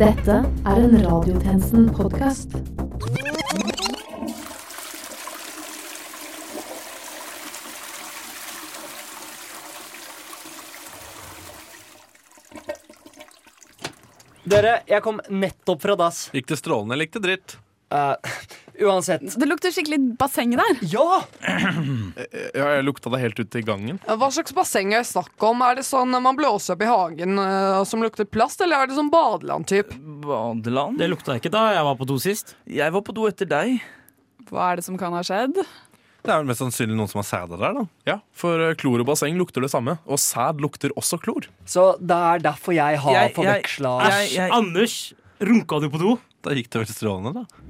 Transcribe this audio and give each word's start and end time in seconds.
Dette 0.00 0.32
er 0.64 0.78
en 0.80 0.94
Radiotjenesten-podkast. 0.96 2.54
Dere, 14.48 14.78
jeg 14.88 15.04
kom 15.04 15.20
nettopp 15.28 15.84
fra 15.84 15.98
dass. 16.00 16.30
Gikk 16.32 16.48
det 16.48 16.56
strålende 16.62 16.96
eller 16.96 17.04
gikk 17.04 17.18
det 17.18 17.24
dritt? 17.26 17.58
Eh, 17.92 18.16
uansett. 18.86 19.24
Det 19.38 19.46
lukter 19.48 19.72
skikkelig 19.74 19.98
basseng 20.20 20.54
der. 20.58 20.80
Ja! 20.92 21.22
Ja, 22.54 22.66
jeg 22.76 22.84
lukta 22.84 23.10
det 23.12 23.20
helt 23.22 23.38
ut 23.40 23.54
i 23.56 23.62
gangen. 23.64 23.98
Hva 24.06 24.28
slags 24.34 24.52
basseng 24.56 24.92
er 24.94 25.02
det 25.04 25.08
snakk 25.10 25.44
om? 25.46 25.62
Er 25.64 25.78
det 25.78 25.84
sånn 25.86 26.10
man 26.22 26.36
blåser 26.38 26.74
opp 26.74 26.82
i 26.84 26.88
hagen 26.90 27.38
eh, 27.40 27.82
som 27.88 28.02
lukter 28.04 28.26
plast, 28.28 28.60
eller 28.64 28.82
er 28.82 28.90
det 28.90 28.96
sånn 28.98 29.10
badeland-typ? 29.12 29.92
Badeland? 30.24 30.98
Det 31.00 31.08
lukta 31.10 31.36
ikke 31.38 31.52
da 31.54 31.68
jeg 31.76 31.86
var 31.86 31.96
på 32.00 32.08
do 32.10 32.18
sist. 32.22 32.54
Jeg 32.68 32.92
var 32.94 33.04
på 33.06 33.14
do 33.16 33.28
etter 33.30 33.48
deg. 33.50 33.78
Hva 34.50 34.72
er 34.72 34.80
det 34.80 34.86
som 34.88 34.98
kan 35.00 35.14
ha 35.16 35.22
skjedd? 35.26 35.60
Det 36.20 36.28
er 36.34 36.42
vel 36.42 36.50
mest 36.50 36.60
sannsynlig 36.60 36.96
noen 36.98 37.08
som 37.08 37.22
har 37.22 37.28
sæda 37.30 37.56
der, 37.60 37.78
da. 37.78 37.84
Ja, 38.10 38.18
For 38.36 38.60
eh, 38.70 38.74
klor 38.80 39.00
og 39.00 39.08
basseng 39.08 39.38
lukter 39.40 39.64
det 39.64 39.70
samme. 39.72 39.96
Og 40.10 40.20
sæd 40.20 40.60
lukter 40.60 40.92
også 41.00 41.20
klor. 41.22 41.46
Så 41.64 41.92
det 42.02 42.18
er 42.34 42.44
derfor 42.50 42.76
jeg 42.76 43.00
har 43.06 43.30
forveksla 43.36 43.94
jeg- 44.10 44.50
Anders, 44.52 44.98
runka 45.40 45.80
du 45.80 45.88
på 45.94 46.02
do? 46.02 46.18
Da 46.44 46.52
gikk 46.56 46.68
det 46.72 46.82
vel 46.84 46.92
strålende, 46.92 47.32
da. 47.42 47.69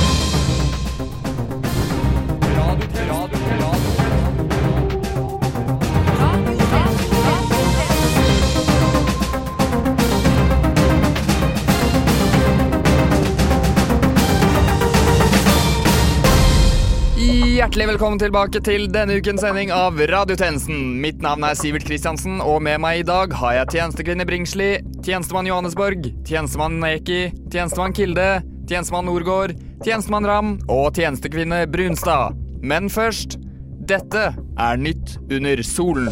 Hjertelig 17.71 17.93
velkommen 17.93 18.19
tilbake 18.19 18.59
til 18.67 18.81
denne 18.91 19.15
ukens 19.15 19.39
sending 19.45 19.69
av 19.71 19.95
Radiotjenesten. 19.95 20.97
Mitt 20.99 21.21
navn 21.23 21.45
er 21.47 21.55
Sivert 21.55 21.85
Kristiansen, 21.87 22.41
og 22.43 22.57
med 22.67 22.81
meg 22.83 22.97
i 22.99 23.05
dag 23.07 23.31
har 23.39 23.53
jeg 23.55 23.69
tjenestekvinne 23.77 24.25
Bringsli, 24.27 24.67
tjenestemann 25.07 25.47
Johannesborg, 25.47 26.09
tjenestemann 26.27 26.81
Neki, 26.83 27.21
tjenestemann 27.47 27.95
Kilde, 27.95 28.27
tjenestemann 28.67 29.07
Norgård, 29.07 29.55
tjenestemann 29.87 30.27
Ram 30.27 30.51
og 30.67 30.99
tjenestekvinne 30.99 31.61
Brunstad. 31.71 32.35
Men 32.59 32.91
først 32.91 33.39
dette 33.87 34.33
er 34.35 34.83
Nytt 34.83 35.15
under 35.31 35.63
solen. 35.63 36.11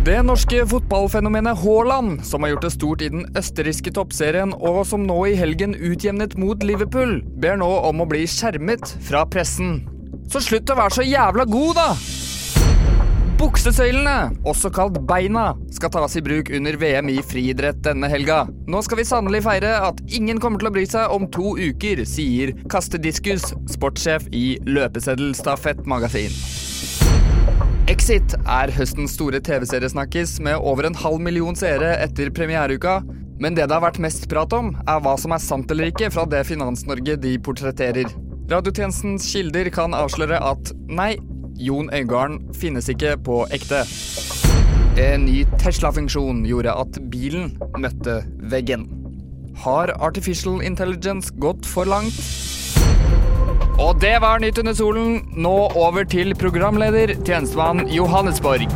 Det 0.00 0.22
norske 0.24 0.62
fotballfenomenet 0.66 1.58
Haaland, 1.60 2.22
som 2.24 2.42
har 2.42 2.54
gjort 2.54 2.62
det 2.64 2.70
stort 2.72 3.02
i 3.04 3.08
den 3.12 3.26
østerrikske 3.36 3.90
toppserien, 3.92 4.54
og 4.56 4.78
som 4.88 5.02
nå 5.04 5.18
i 5.28 5.34
helgen 5.36 5.74
utjevnet 5.76 6.38
mot 6.40 6.62
Liverpool, 6.64 7.18
ber 7.36 7.58
nå 7.60 7.68
om 7.84 8.00
å 8.00 8.06
bli 8.08 8.22
skjermet 8.24 8.94
fra 9.04 9.26
pressen. 9.28 9.82
Så 10.32 10.40
slutt 10.40 10.72
å 10.72 10.78
være 10.78 10.94
så 10.96 11.04
jævla 11.04 11.44
god, 11.52 11.76
da! 11.76 11.84
Buksesøylene, 13.42 14.40
også 14.48 14.72
kalt 14.72 14.96
beina, 15.04 15.50
skal 15.76 15.92
tas 15.92 16.16
i 16.16 16.24
bruk 16.24 16.48
under 16.56 16.80
VM 16.80 17.12
i 17.12 17.20
friidrett 17.20 17.84
denne 17.84 18.08
helga. 18.08 18.46
Nå 18.72 18.80
skal 18.86 19.02
vi 19.02 19.08
sannelig 19.10 19.44
feire 19.44 19.76
at 19.84 20.00
ingen 20.08 20.40
kommer 20.40 20.64
til 20.64 20.72
å 20.72 20.74
bry 20.80 20.88
seg 20.88 21.12
om 21.12 21.28
to 21.28 21.58
uker, 21.60 22.06
sier 22.08 22.56
Kastediskus, 22.72 23.52
sportssjef 23.76 24.32
i 24.32 24.56
Løpeseddelstafettmagasin. 24.64 26.69
Exit 27.90 28.36
er 28.46 28.70
høstens 28.70 29.16
store 29.16 29.40
TV-seriesnakkis 29.42 30.36
med 30.46 30.62
over 30.62 30.86
en 30.86 30.94
halv 30.94 31.18
million 31.26 31.56
seere 31.58 31.96
etter 31.98 32.28
premiereuka. 32.30 33.00
Men 33.42 33.56
det 33.56 33.64
det 33.66 33.74
har 33.74 33.82
vært 33.82 33.98
mest 34.04 34.28
prat 34.30 34.52
om, 34.54 34.68
er 34.86 35.00
hva 35.02 35.16
som 35.18 35.34
er 35.34 35.42
sant 35.42 35.72
eller 35.74 35.90
ikke 35.90 36.12
fra 36.14 36.22
det 36.30 36.44
Finans-Norge 36.46 37.16
de 37.18 37.32
portretterer. 37.42 38.06
Radiotjenestens 38.52 39.26
kilder 39.32 39.72
kan 39.74 39.96
avsløre 39.98 40.38
at 40.38 40.70
nei, 40.86 41.16
Jon 41.58 41.90
Øigarden 41.90 42.38
finnes 42.54 42.86
ikke 42.94 43.16
på 43.26 43.40
ekte. 43.50 43.82
En 45.00 45.26
ny 45.26 45.42
Tesla-funksjon 45.58 46.44
gjorde 46.46 46.76
at 46.84 47.02
bilen 47.10 47.56
møtte 47.74 48.20
veggen. 48.54 48.86
Har 49.66 49.96
artificial 49.98 50.62
intelligence 50.62 51.34
gått 51.42 51.66
for 51.66 51.90
langt? 51.90 52.22
Og 53.80 53.96
det 53.96 54.18
var 54.20 54.42
Nytt 54.42 54.58
under 54.60 54.74
solen. 54.76 55.20
Nå 55.40 55.54
over 55.72 56.04
til 56.04 56.34
programleder, 56.36 57.14
tjenestemann 57.24 57.86
Johannesborg. 57.88 58.68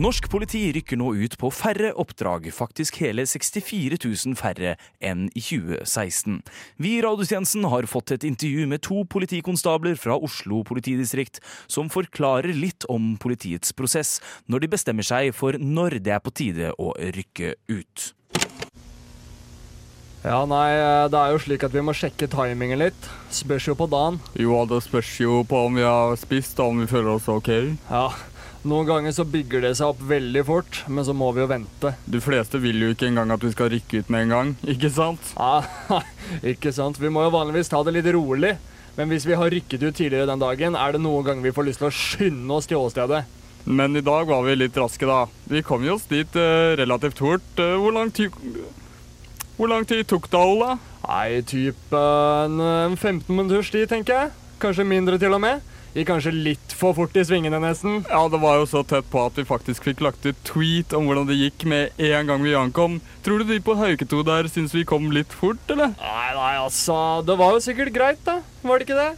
Norsk 0.00 0.30
politi 0.32 0.62
rykker 0.72 0.96
nå 0.96 1.10
ut 1.18 1.34
på 1.36 1.50
færre 1.52 1.90
oppdrag, 2.00 2.46
faktisk 2.56 3.02
hele 3.02 3.26
64 3.28 3.98
000 4.00 4.38
færre 4.38 4.76
enn 5.04 5.26
i 5.36 5.42
2016. 5.44 6.38
Vi 6.80 6.94
i 6.96 7.02
Radiotjenesten 7.04 7.66
har 7.68 7.88
fått 7.90 8.14
et 8.16 8.24
intervju 8.24 8.64
med 8.70 8.80
to 8.86 9.02
politikonstabler 9.12 9.98
fra 10.00 10.16
Oslo 10.16 10.62
politidistrikt, 10.64 11.42
som 11.68 11.90
forklarer 11.92 12.56
litt 12.56 12.88
om 12.88 13.18
politiets 13.20 13.76
prosess 13.76 14.22
når 14.48 14.64
de 14.64 14.72
bestemmer 14.78 15.04
seg 15.04 15.34
for 15.36 15.60
når 15.60 15.98
det 16.00 16.16
er 16.16 16.24
på 16.24 16.32
tide 16.32 16.72
å 16.80 16.94
rykke 16.96 17.52
ut. 17.68 18.08
Ja, 20.20 20.42
nei, 20.44 20.68
det 21.08 21.16
er 21.16 21.32
jo 21.32 21.38
slik 21.40 21.62
at 21.64 21.72
vi 21.72 21.80
må 21.84 21.94
sjekke 21.96 22.26
timingen 22.28 22.82
litt. 22.82 23.06
Spørs 23.32 23.70
jo 23.70 23.76
på 23.78 23.86
dagen. 23.88 24.18
Jo, 24.36 24.58
det 24.68 24.82
spørs 24.84 25.14
jo 25.22 25.38
på 25.48 25.62
om 25.68 25.78
vi 25.80 25.86
har 25.86 26.12
spist 26.20 26.60
og 26.60 26.74
om 26.74 26.82
vi 26.82 26.88
føler 26.90 27.14
oss 27.14 27.28
ok. 27.32 27.48
Ja, 27.88 28.10
noen 28.68 28.84
ganger 28.84 29.14
så 29.16 29.24
bygger 29.24 29.64
det 29.64 29.70
seg 29.78 29.94
opp 29.94 30.02
veldig 30.04 30.42
fort, 30.44 30.82
men 30.92 31.06
så 31.08 31.14
må 31.16 31.30
vi 31.32 31.40
jo 31.40 31.48
vente. 31.48 31.94
De 32.04 32.20
fleste 32.20 32.60
vil 32.60 32.82
jo 32.84 32.90
ikke 32.92 33.08
engang 33.08 33.32
at 33.32 33.46
vi 33.46 33.52
skal 33.54 33.70
rykke 33.72 34.02
ut 34.02 34.10
med 34.12 34.26
en 34.26 34.34
gang, 34.34 34.50
ikke 34.74 34.90
sant? 34.92 35.32
Ja, 35.38 35.62
ikke 36.52 36.74
sant? 36.76 37.00
Vi 37.00 37.08
må 37.12 37.24
jo 37.24 37.32
vanligvis 37.32 37.72
ta 37.72 37.80
det 37.86 37.96
litt 37.96 38.10
rolig. 38.12 38.58
Men 38.98 39.08
hvis 39.08 39.24
vi 39.24 39.38
har 39.38 39.48
rykket 39.48 39.86
ut 39.86 39.96
tidligere 39.96 40.28
den 40.28 40.42
dagen, 40.42 40.76
er 40.76 40.92
det 40.92 41.00
noen 41.00 41.24
ganger 41.24 41.46
vi 41.46 41.54
får 41.56 41.68
lyst 41.70 41.80
til 41.80 41.88
å 41.88 41.94
skynde 41.94 42.58
oss 42.58 42.68
til 42.68 42.82
åstedet. 42.82 43.22
Men 43.64 43.96
i 43.96 44.02
dag 44.04 44.28
var 44.28 44.44
vi 44.44 44.58
litt 44.58 44.76
raske, 44.76 45.08
da. 45.08 45.22
Vi 45.48 45.62
kom 45.64 45.86
jo 45.86 45.94
oss 45.96 46.04
dit 46.10 46.36
eh, 46.36 46.74
relativt 46.80 47.20
fort. 47.22 47.48
Eh, 47.56 47.76
hvor 47.80 47.96
lang 47.96 48.12
tid 48.12 48.36
Hvor 49.60 49.68
lang 49.68 49.84
tid 49.84 50.06
tok 50.08 50.24
det, 50.32 50.40
Ola? 50.40 50.78
Nei, 51.04 51.42
typ 51.44 51.92
eh, 51.92 52.44
en 52.46 52.62
eh, 52.64 52.94
15 52.96 53.26
minutters 53.28 53.68
tid, 53.68 53.90
tenker 53.90 54.14
jeg. 54.16 54.30
Kanskje 54.62 54.86
mindre 54.88 55.18
til 55.20 55.36
og 55.36 55.42
med. 55.44 55.60
Gikk 55.92 56.06
kanskje 56.08 56.30
litt 56.32 56.72
for 56.78 56.96
fort 56.96 57.18
i 57.20 57.24
svingene, 57.28 57.58
nesten. 57.60 57.98
Ja, 58.08 58.22
det 58.32 58.40
var 58.40 58.56
jo 58.56 58.64
så 58.70 58.80
tett 58.88 59.10
på 59.12 59.20
at 59.26 59.36
vi 59.36 59.44
faktisk 59.44 59.84
fikk 59.84 60.00
lagt 60.06 60.24
ut 60.24 60.38
tweet 60.48 60.94
om 60.96 61.04
hvordan 61.04 61.28
det 61.28 61.36
gikk 61.36 61.66
med 61.68 62.00
en 62.08 62.30
gang 62.30 62.40
vi 62.46 62.54
ankom. 62.56 62.96
Tror 63.26 63.42
du 63.44 63.50
de 63.50 63.58
på 63.66 63.76
Hauketo 63.76 64.22
der 64.24 64.48
syns 64.48 64.72
vi 64.72 64.86
kom 64.88 65.10
litt 65.12 65.36
fort, 65.42 65.60
eller? 65.68 65.92
Nei, 66.00 66.30
nei, 66.38 66.54
altså. 66.62 66.96
Det 67.28 67.36
var 67.42 67.52
jo 67.58 67.60
sikkert 67.66 67.92
greit, 67.98 68.24
da. 68.24 68.38
Var 68.64 68.80
det 68.80 68.88
ikke 68.88 68.98
det? 69.02 69.10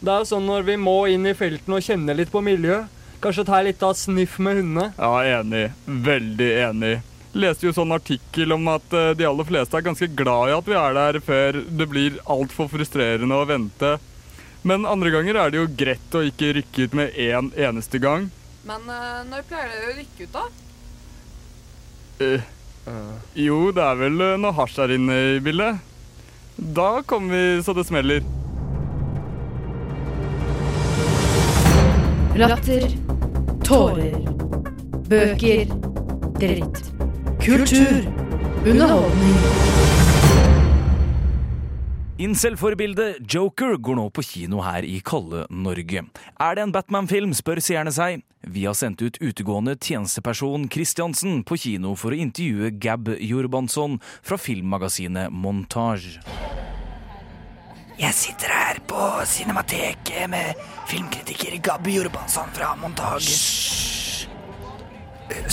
Det 0.00 0.14
er 0.14 0.24
jo 0.24 0.30
sånn 0.32 0.48
når 0.48 0.64
vi 0.70 0.78
må 0.80 0.96
inn 1.12 1.28
i 1.28 1.36
felten 1.36 1.76
og 1.76 1.84
kjenne 1.84 2.16
litt 2.16 2.32
på 2.32 2.40
miljøet. 2.46 2.88
Kanskje 3.20 3.44
ta 3.44 3.60
litt 3.60 3.84
av 3.84 3.92
sniff 4.00 4.40
med 4.40 4.62
hundene. 4.62 4.94
Ja, 4.96 5.42
enig. 5.42 5.66
Veldig 6.08 6.52
enig. 6.70 6.96
Leste 7.30 7.68
jo 7.68 7.74
sånn 7.74 7.94
artikkel 7.94 8.56
om 8.56 8.64
at 8.72 8.94
eh, 8.96 9.12
de 9.14 9.26
aller 9.28 9.46
fleste 9.46 9.76
er 9.78 9.84
ganske 9.86 10.08
glad 10.18 10.50
i 10.50 10.54
at 10.56 10.66
vi 10.66 10.74
er 10.78 10.96
der 10.96 11.18
før 11.22 11.60
det 11.62 11.86
blir 11.90 12.16
altfor 12.26 12.70
frustrerende 12.72 13.38
å 13.38 13.46
vente. 13.46 13.98
Men 14.66 14.88
andre 14.88 15.12
ganger 15.14 15.38
er 15.38 15.52
det 15.52 15.60
jo 15.60 15.68
greit 15.78 16.16
å 16.18 16.24
ikke 16.26 16.54
rykke 16.58 16.88
ut 16.88 16.96
med 16.98 17.14
én 17.14 17.36
en 17.38 17.52
eneste 17.70 18.00
gang. 18.02 18.26
Men 18.66 18.82
eh, 18.90 19.22
når 19.30 19.46
pleier 19.48 19.70
dere 19.70 19.92
å 19.92 19.96
rykke 20.00 20.26
ut, 20.26 20.34
da? 20.34 20.48
Eh, 22.26 22.50
jo, 23.46 23.62
det 23.76 23.86
er 23.86 24.02
vel 24.02 24.18
noe 24.18 24.42
når 24.42 24.58
hasj 24.58 24.82
er 24.82 24.96
inne 24.98 25.22
i 25.36 25.40
bildet. 25.44 25.80
Da 26.58 26.90
kommer 27.08 27.38
vi 27.38 27.62
så 27.64 27.72
det 27.78 27.86
smeller. 27.88 28.26
Latter. 32.40 32.88
Tårer. 33.64 34.18
Bøker. 35.08 35.76
Dritt. 36.40 36.89
Kultur. 37.40 38.12
Underholdning. 38.66 39.36
Incel-forbildet 42.20 43.16
Joker 43.32 43.78
går 43.80 43.96
nå 43.96 44.02
på 44.12 44.24
kino 44.26 44.60
her 44.60 44.84
i 44.84 44.98
kalde 45.00 45.46
Norge. 45.48 46.02
Er 46.36 46.58
det 46.58 46.66
en 46.66 46.74
Batman-film, 46.74 47.32
spør 47.32 47.62
seerne 47.64 47.92
seg. 47.96 48.20
Vi 48.44 48.66
har 48.68 48.76
sendt 48.76 49.00
ut 49.00 49.16
utegående 49.24 49.78
tjenesteperson 49.80 50.66
Christiansen 50.72 51.40
på 51.48 51.56
kino 51.62 51.94
for 51.96 52.12
å 52.12 52.20
intervjue 52.20 52.74
Gab 52.76 53.08
Jorbansson 53.16 53.96
fra 54.20 54.36
filmmagasinet 54.36 55.32
Montage. 55.32 56.20
Jeg 58.00 58.16
sitter 58.16 58.52
her 58.52 58.82
på 58.88 59.08
Cinemateket 59.28 60.28
med 60.32 60.60
filmkritiker 60.92 61.56
Gabby 61.64 61.96
Jorbansson 61.96 62.52
fra 62.52 62.74
Montage. 62.80 63.32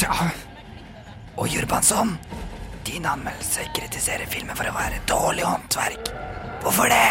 Ja. 0.03 0.27
Og 1.37 1.55
Jurbansson, 1.55 2.17
din 2.87 3.05
anmeldelse 3.05 3.59
kritiserer 3.75 4.25
filmen 4.25 4.57
for 4.57 4.69
å 4.69 4.73
være 4.73 5.01
dårlig 5.09 5.43
håndverk. 5.45 6.09
Hvorfor 6.63 6.89
det? 6.89 7.09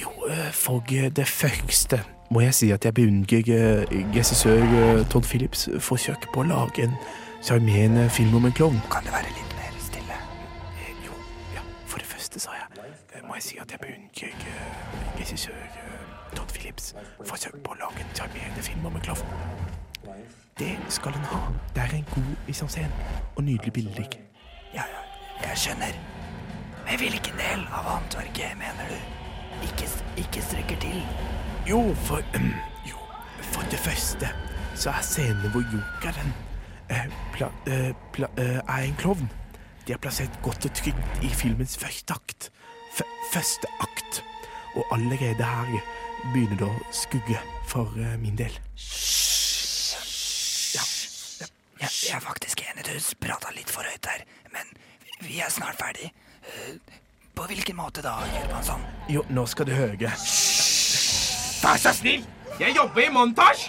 Jo, 0.00 0.12
eh, 0.30 0.52
for 0.54 0.84
det 1.16 1.26
første 1.28 2.00
må 2.30 2.40
jeg 2.40 2.54
si 2.54 2.70
at 2.70 2.84
jeg 2.84 2.94
beundrer 2.94 3.86
regissør 3.90 5.02
Todd 5.10 5.26
Phillips' 5.26 5.66
forsøk 5.82 6.30
på 6.34 6.44
å 6.44 6.46
lage 6.46 6.86
en 6.86 6.94
sjarmerende 7.42 8.06
film 8.10 8.38
om 8.38 8.46
en 8.46 8.54
klovn. 8.54 8.80
Kan 8.90 9.04
det 9.04 9.12
være 9.12 9.34
litt 9.34 9.58
mer 9.58 9.82
stille? 9.82 10.22
Eh, 10.78 10.94
jo, 11.06 11.12
ja, 11.58 11.66
for 11.86 11.98
det 11.98 12.06
første 12.06 12.40
sa 12.40 12.54
jeg, 12.54 12.86
eh, 13.14 13.22
må 13.26 13.34
jeg 13.34 13.48
si 13.50 13.58
at 13.58 13.70
jeg 13.70 13.82
beundrer 13.82 14.34
regissør 15.18 15.62
Todd 16.34 16.54
Phillips' 16.54 16.94
forsøk 17.26 17.62
på 17.64 17.74
å 17.74 17.80
lage 17.82 18.06
en 18.06 18.14
sjarmerende 18.14 18.62
film 18.62 18.86
om 18.86 18.94
en 18.94 19.08
klovn. 19.10 20.45
Det 20.58 20.76
skal 20.88 21.12
en 21.12 21.24
ha. 21.24 21.38
Det 21.74 21.82
er 21.82 21.96
en 21.96 22.06
god 22.14 22.36
mise 22.46 22.90
og 23.36 23.44
nydelig 23.44 23.72
bilder. 23.72 24.04
Ja, 24.74 24.82
ja, 24.94 25.48
jeg 25.48 25.58
skjønner. 25.58 25.92
Men 26.86 26.96
hvilken 26.98 27.36
del 27.36 27.66
av 27.76 27.84
håndverket 27.84 28.56
mener 28.56 28.88
du 28.88 28.96
ikke, 29.66 29.88
ikke 30.16 30.42
strekker 30.42 30.78
til? 30.80 31.02
Jo, 31.68 31.94
for 31.94 32.22
um, 32.38 32.54
Jo, 32.88 32.96
for 33.42 33.68
det 33.70 33.78
første 33.78 34.30
så 34.74 34.90
er 34.90 35.02
scenen 35.04 35.50
hvor 35.52 35.64
jokeren 35.72 36.32
uh, 36.90 37.04
pla, 37.34 37.50
uh, 37.68 37.92
pla, 38.12 38.26
uh, 38.38 38.76
er 38.78 38.88
en 38.88 38.96
klovn. 38.96 39.28
De 39.86 39.92
er 39.92 40.00
plassert 40.00 40.40
godt 40.42 40.64
og 40.64 40.72
trygt 40.72 41.20
i 41.22 41.28
filmens 41.28 41.76
første 41.78 42.16
akt. 42.16 42.48
F 42.96 43.02
første 43.32 43.68
akt. 43.80 44.24
Og 44.74 44.84
allerede 44.92 45.44
her 45.44 45.76
begynner 46.32 46.56
det 46.56 46.70
å 46.72 46.88
skugge 47.04 47.44
for 47.68 47.92
min 48.24 48.40
del. 48.40 48.56
Ja, 51.80 51.88
ja. 52.05 52.05
Jeg, 52.16 52.22
faktisk 52.22 52.60
enig, 52.64 52.84
du 52.86 53.16
prata 53.20 53.50
litt 53.52 53.68
for 53.68 53.84
høyt 53.84 54.00
der. 54.06 54.22
Men 54.48 54.70
vi 55.20 55.36
er 55.44 55.50
snart 55.52 55.76
ferdig. 55.76 56.06
På 57.36 57.44
hvilken 57.44 57.76
måte 57.76 58.00
da, 58.00 58.14
Jørbansson? 58.32 58.86
Jo, 59.12 59.24
nå 59.28 59.44
skal 59.52 59.68
du 59.68 59.74
høre. 59.76 60.14
Vær 61.60 61.76
så 61.82 61.92
snill! 61.92 62.24
Jeg 62.56 62.72
jobber 62.72 63.04
i 63.04 63.12
Montasj! 63.12 63.66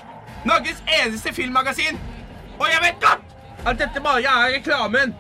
Norges 0.48 0.80
eneste 1.02 1.36
filmmagasin! 1.36 2.00
Og 2.56 2.72
jeg 2.72 2.86
vet 2.86 3.04
godt 3.04 3.36
at 3.68 3.84
dette 3.84 4.08
bare 4.08 4.24
er 4.24 4.56
reklamen! 4.62 5.12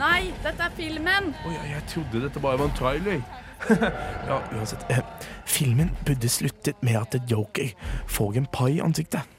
Nei, 0.00 0.32
dette 0.42 0.66
er 0.66 0.74
filmen! 0.74 1.30
Å 1.30 1.46
oh, 1.46 1.54
ja, 1.54 1.68
jeg 1.76 1.86
trodde 1.94 2.26
dette 2.26 2.42
bare 2.42 2.58
var 2.58 2.72
en 2.72 2.78
trailer. 2.82 3.22
ja, 4.32 4.42
uansett. 4.56 4.90
Eh, 4.90 5.04
filmen 5.46 5.94
burde 6.02 6.34
sluttet 6.40 6.82
med 6.82 6.98
at 6.98 7.30
Joker 7.30 7.70
får 8.10 8.42
en 8.42 8.50
pai 8.50 8.72
i 8.80 8.82
ansiktet. 8.82 9.38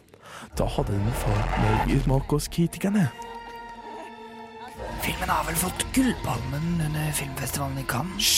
Da 0.57 0.65
hadde 0.65 0.91
den 0.91 1.13
falt 1.13 1.57
mer 1.61 1.85
i 1.87 2.49
kritikerne. 2.51 3.09
Filmen 5.01 5.29
har 5.29 5.45
vel 5.47 5.55
fått 5.55 5.85
Gullpalmen 5.93 6.81
under 6.85 7.11
filmfestivalen 7.11 7.77
i 7.81 7.85
Cannes? 7.89 8.29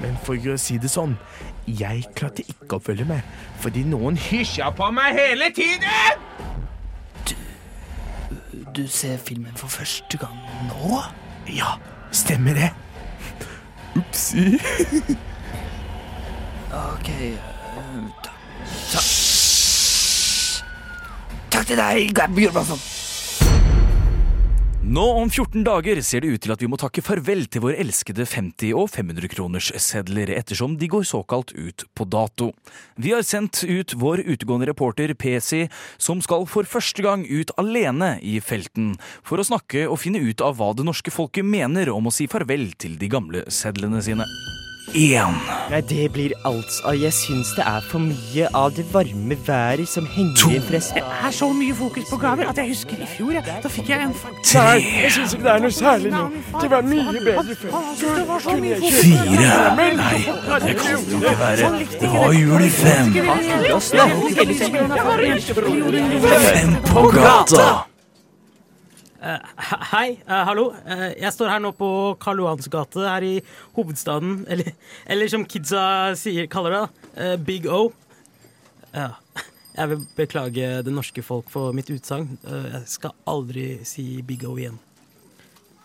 Men 0.00 0.16
for 0.22 0.38
å 0.52 0.56
si 0.60 0.78
det 0.78 0.90
sånn, 0.92 1.16
jeg 1.66 2.06
klarte 2.16 2.44
ikke 2.46 2.78
å 2.78 2.82
følge 2.82 3.06
med, 3.08 3.26
fordi 3.58 3.82
noen 3.88 4.16
hysja 4.28 4.70
på 4.74 4.90
meg 4.94 5.18
hele 5.18 5.50
tiden! 5.54 6.22
Du, 7.26 7.34
du 8.76 8.84
ser 8.86 9.18
filmen 9.18 9.56
for 9.58 9.72
første 9.72 10.20
gang 10.22 10.38
nå? 10.70 11.02
Ja, 11.50 11.74
stemmer 12.14 12.54
det. 12.54 12.70
Upsi. 13.98 14.54
ok, 16.94 17.14
ta. 18.92 19.02
Takk 21.48 21.66
til 21.72 21.80
deg, 21.80 22.22
Bjørnbassen. 22.36 22.88
Nå 24.88 25.02
om 25.20 25.28
14 25.28 25.66
dager 25.66 25.98
ser 26.00 26.22
det 26.24 26.30
ut 26.32 26.40
til 26.40 26.52
at 26.54 26.62
vi 26.62 26.68
må 26.72 26.78
takke 26.80 27.02
farvel 27.04 27.42
til 27.52 27.60
våre 27.60 27.76
elskede 27.82 28.24
50- 28.24 28.70
og 28.72 28.86
500-kronerssedler, 28.88 30.30
ettersom 30.32 30.78
de 30.80 30.88
går 30.88 31.04
såkalt 31.04 31.52
ut 31.52 31.84
på 31.92 32.06
dato. 32.08 32.54
Vi 32.96 33.12
har 33.12 33.26
sendt 33.26 33.60
ut 33.68 33.92
vår 34.00 34.22
utegående 34.24 34.70
reporter 34.70 35.12
PC, 35.12 35.66
som 36.00 36.22
skal 36.24 36.48
for 36.48 36.64
første 36.64 37.04
gang 37.04 37.26
ut 37.28 37.52
alene 37.60 38.14
i 38.24 38.38
felten, 38.40 38.94
for 39.20 39.36
å 39.36 39.48
snakke 39.50 39.84
og 39.90 40.00
finne 40.00 40.24
ut 40.24 40.40
av 40.40 40.56
hva 40.56 40.70
det 40.72 40.88
norske 40.88 41.12
folket 41.12 41.44
mener 41.44 41.92
om 41.92 42.08
å 42.08 42.14
si 42.14 42.24
farvel 42.24 42.70
til 42.80 42.96
de 42.96 43.12
gamle 43.12 43.44
sedlene 43.52 44.00
sine. 44.00 44.24
Én. 44.94 45.34
Nei, 45.70 45.80
det 45.80 46.12
blir 46.12 46.32
altså 46.48 46.92
Jeg 46.96 47.12
syns 47.12 47.50
det 47.56 47.64
er 47.66 47.80
for 47.90 47.98
mye 48.00 48.48
av 48.56 48.72
det 48.76 48.86
varme 48.92 49.36
været 49.46 49.88
som 49.88 50.06
henger 50.08 50.48
igjen 50.48 50.62
fra 50.64 50.80
Det 50.94 51.02
er 51.04 51.30
så 51.36 51.48
mye 51.52 51.74
fokus 51.74 52.04
på 52.10 52.16
gaver 52.16 52.48
at 52.48 52.56
jeg 52.56 52.68
husker 52.68 52.96
i 52.96 53.08
fjor. 53.16 53.32
Ja. 53.36 53.42
Da 53.62 53.68
fikk 53.68 53.88
jeg 53.92 54.02
en 54.06 54.14
Tre. 54.44 54.62
Nei, 54.64 54.78
jeg 55.02 55.12
syns 55.12 55.34
ikke 55.34 55.44
det 55.44 55.52
er 55.52 55.60
noe 55.64 55.74
særlig 55.76 56.10
nå. 56.14 56.24
Det 56.62 56.70
var 56.70 56.82
mye 56.82 57.20
bedre 57.26 57.54
før. 57.60 57.70
Fire. 59.02 59.76
Nei, 59.76 60.18
det 60.64 60.74
kan 60.80 60.90
jo 60.92 60.98
ikke 61.18 61.36
være. 61.42 61.64
Det 62.00 62.08
var 62.14 62.32
jul 62.32 62.60
i 62.64 62.70
fem. 62.70 63.06
Fem 66.38 66.76
på 66.92 67.06
gata. 67.18 67.87
Uh, 69.28 69.36
hei, 69.90 70.22
uh, 70.24 70.40
hallo. 70.48 70.70
Uh, 70.88 71.10
jeg 71.12 71.28
står 71.34 71.50
her 71.52 71.60
nå 71.60 71.74
på 71.76 71.88
Karl 72.22 72.40
Johans 72.40 72.68
gate 72.72 73.02
her 73.04 73.26
i 73.26 73.34
hovedstaden. 73.76 74.38
Eller, 74.52 74.72
eller 75.04 75.28
som 75.28 75.44
kidsa 75.44 76.14
sier, 76.16 76.48
kaller 76.48 76.78
det, 76.78 77.28
Big 77.44 77.66
O. 77.68 77.90
jeg 78.94 79.90
vil 79.90 80.04
beklage 80.16 80.70
det 80.86 80.94
norske 80.94 81.22
folk 81.22 81.50
for 81.52 81.76
mitt 81.76 81.90
utsagn. 81.92 82.38
jeg 82.46 82.82
skal 82.88 83.12
aldri 83.28 83.84
si 83.84 84.22
Big 84.22 84.46
O 84.48 84.56
igjen. 84.56 84.78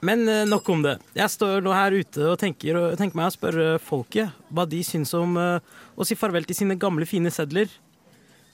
Men 0.04 0.24
nok 0.48 0.70
om 0.70 0.84
det. 0.84 0.98
Jeg 1.16 1.32
står 1.32 1.64
nå 1.64 1.74
her 1.76 1.96
ute 1.96 2.28
og 2.32 2.40
tenker, 2.40 2.80
og 2.80 2.98
tenker 3.00 3.20
meg 3.20 3.32
å 3.32 3.36
spørre 3.36 3.68
folket 3.84 4.32
hva 4.52 4.68
de 4.70 4.82
syns 4.84 5.14
om 5.18 5.36
å 5.40 6.08
si 6.08 6.16
farvel 6.20 6.48
til 6.48 6.64
sine 6.64 6.80
gamle, 6.80 7.08
fine 7.10 7.32
sedler. 7.34 7.72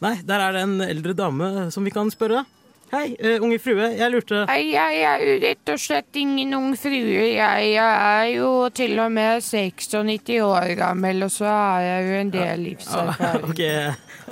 Nei, 0.02 0.20
der 0.26 0.46
er 0.46 0.56
det 0.56 0.66
en 0.66 0.80
eldre 0.86 1.18
dame 1.18 1.70
som 1.74 1.86
vi 1.86 1.94
kan 1.94 2.10
spørre. 2.14 2.46
Hei, 2.90 3.14
uh, 3.22 3.44
unge 3.46 3.60
frue. 3.62 3.86
Jeg 4.00 4.10
lurte 4.10 4.40
Hei, 4.50 4.72
jeg 4.74 5.02
er 5.06 5.22
jo 5.22 5.34
rett 5.44 5.72
og 5.74 5.82
slett 5.82 6.18
ingen 6.18 6.56
ung 6.58 6.72
frue. 6.80 7.28
Jeg, 7.36 7.68
jeg 7.76 7.76
er 7.78 8.30
jo 8.34 8.50
til 8.74 8.98
og 9.04 9.12
med 9.14 9.44
96 9.46 10.40
år 10.42 10.74
gammel, 10.80 11.22
og 11.28 11.30
så 11.34 11.46
har 11.46 11.86
jeg 11.86 12.08
jo 12.08 12.16
en 12.24 12.34
del 12.34 12.66
livserfaring. 12.66 13.46
ok, 13.52 13.62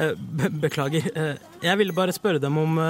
uh, 0.01 0.49
beklager. 0.63 1.05
Uh, 1.13 1.61
jeg 1.61 1.77
ville 1.83 1.93
bare 1.93 2.17
spørre 2.17 2.41
dem 2.41 2.57
om, 2.57 2.81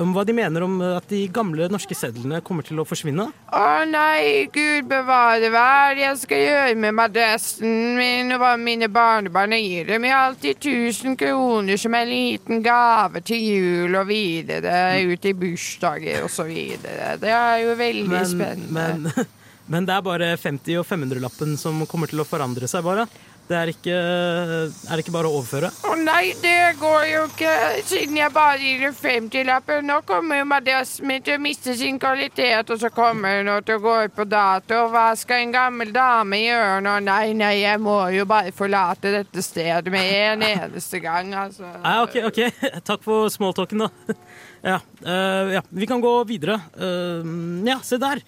om 0.00 0.12
hva 0.14 0.24
de 0.26 0.34
mener 0.36 0.64
om 0.64 0.78
at 0.82 1.06
de 1.10 1.20
gamle 1.32 1.68
norske 1.72 1.96
sedlene 1.96 2.40
kommer 2.44 2.66
til 2.66 2.80
å 2.80 2.86
forsvinne. 2.88 3.28
Å 3.28 3.68
nei, 3.88 4.48
gud 4.54 4.88
bevare 4.90 5.50
hva 5.52 5.64
er 5.88 5.96
det 5.98 6.04
jeg 6.04 6.20
skal 6.22 6.42
gjøre 6.44 6.74
med 6.84 6.96
madrassen 6.98 7.96
min 7.98 8.34
og 8.36 8.42
hva 8.42 8.52
mine 8.60 8.90
barnebarn 8.92 9.56
gir 9.58 9.88
dem? 9.90 10.06
Jeg 10.08 10.16
har 10.16 10.28
alltid 10.30 10.60
1000 10.60 11.18
kroner 11.20 11.80
som 11.80 11.96
en 11.98 12.10
liten 12.10 12.62
gave 12.64 13.22
til 13.26 13.42
jul 13.42 13.98
og 13.98 14.08
videre 14.10 14.98
ut 15.08 15.28
i 15.28 15.34
bursdager 15.36 16.26
og 16.26 16.32
så 16.32 16.46
videre. 16.48 17.16
Det 17.20 17.32
er 17.34 17.64
jo 17.64 17.74
veldig 17.78 18.12
men, 18.12 18.30
spennende. 18.34 19.08
Men, 19.16 19.32
men 19.72 19.88
det 19.88 19.96
er 19.96 20.06
bare 20.06 20.34
50- 20.36 20.82
og 20.82 20.86
500-lappen 20.88 21.58
som 21.60 21.82
kommer 21.90 22.10
til 22.10 22.22
å 22.22 22.28
forandre 22.28 22.70
seg, 22.70 22.86
bare. 22.86 23.08
Det 23.48 23.56
er 23.56 23.70
ikke, 23.72 23.96
er 23.96 24.90
det 24.92 25.00
ikke 25.00 25.12
bare 25.14 25.28
å 25.30 25.38
overføre? 25.38 25.70
Å 25.88 25.94
nei, 25.96 26.34
det 26.42 26.74
går 26.76 27.04
jo 27.08 27.22
ikke, 27.30 27.52
siden 27.88 28.18
jeg 28.20 28.32
bare 28.34 28.58
gir 28.60 28.84
en 28.90 28.96
50-lappen. 28.98 29.86
Nå 29.88 30.02
kommer 30.08 30.42
jo 30.42 30.48
madrassen 30.50 31.14
til 31.24 31.38
å 31.38 31.40
miste 31.40 31.72
sin 31.78 31.96
kvalitet, 32.02 32.68
og 32.68 32.82
så 32.82 32.92
kommer 32.92 33.40
den 33.40 33.64
til 33.64 33.78
å 33.78 33.84
gå 33.86 33.96
ut 34.04 34.16
på 34.18 34.28
dato. 34.28 34.82
Hva 34.92 35.06
skal 35.16 35.46
en 35.46 35.56
gammel 35.56 35.94
dame 35.96 36.42
gjøre 36.42 36.84
nå? 36.84 36.98
Nei, 37.08 37.32
nei, 37.40 37.54
jeg 37.62 37.80
må 37.80 37.96
jo 38.12 38.28
bare 38.28 38.52
forlate 38.52 39.14
dette 39.16 39.44
stedet 39.44 39.96
med 39.96 40.12
en 40.18 40.48
eneste 40.50 41.00
gang, 41.00 41.32
altså. 41.46 41.72
Nei, 41.80 41.98
ok, 42.04 42.20
ok. 42.28 42.44
Takk 42.84 43.04
for 43.06 43.32
smalltalken, 43.32 43.86
da. 43.86 44.18
Ja, 44.58 44.80
uh, 45.06 45.54
ja, 45.54 45.64
vi 45.70 45.88
kan 45.88 46.04
gå 46.04 46.18
videre. 46.28 46.60
Uh, 46.76 47.24
ja, 47.64 47.80
se 47.80 47.96
der. 48.02 48.20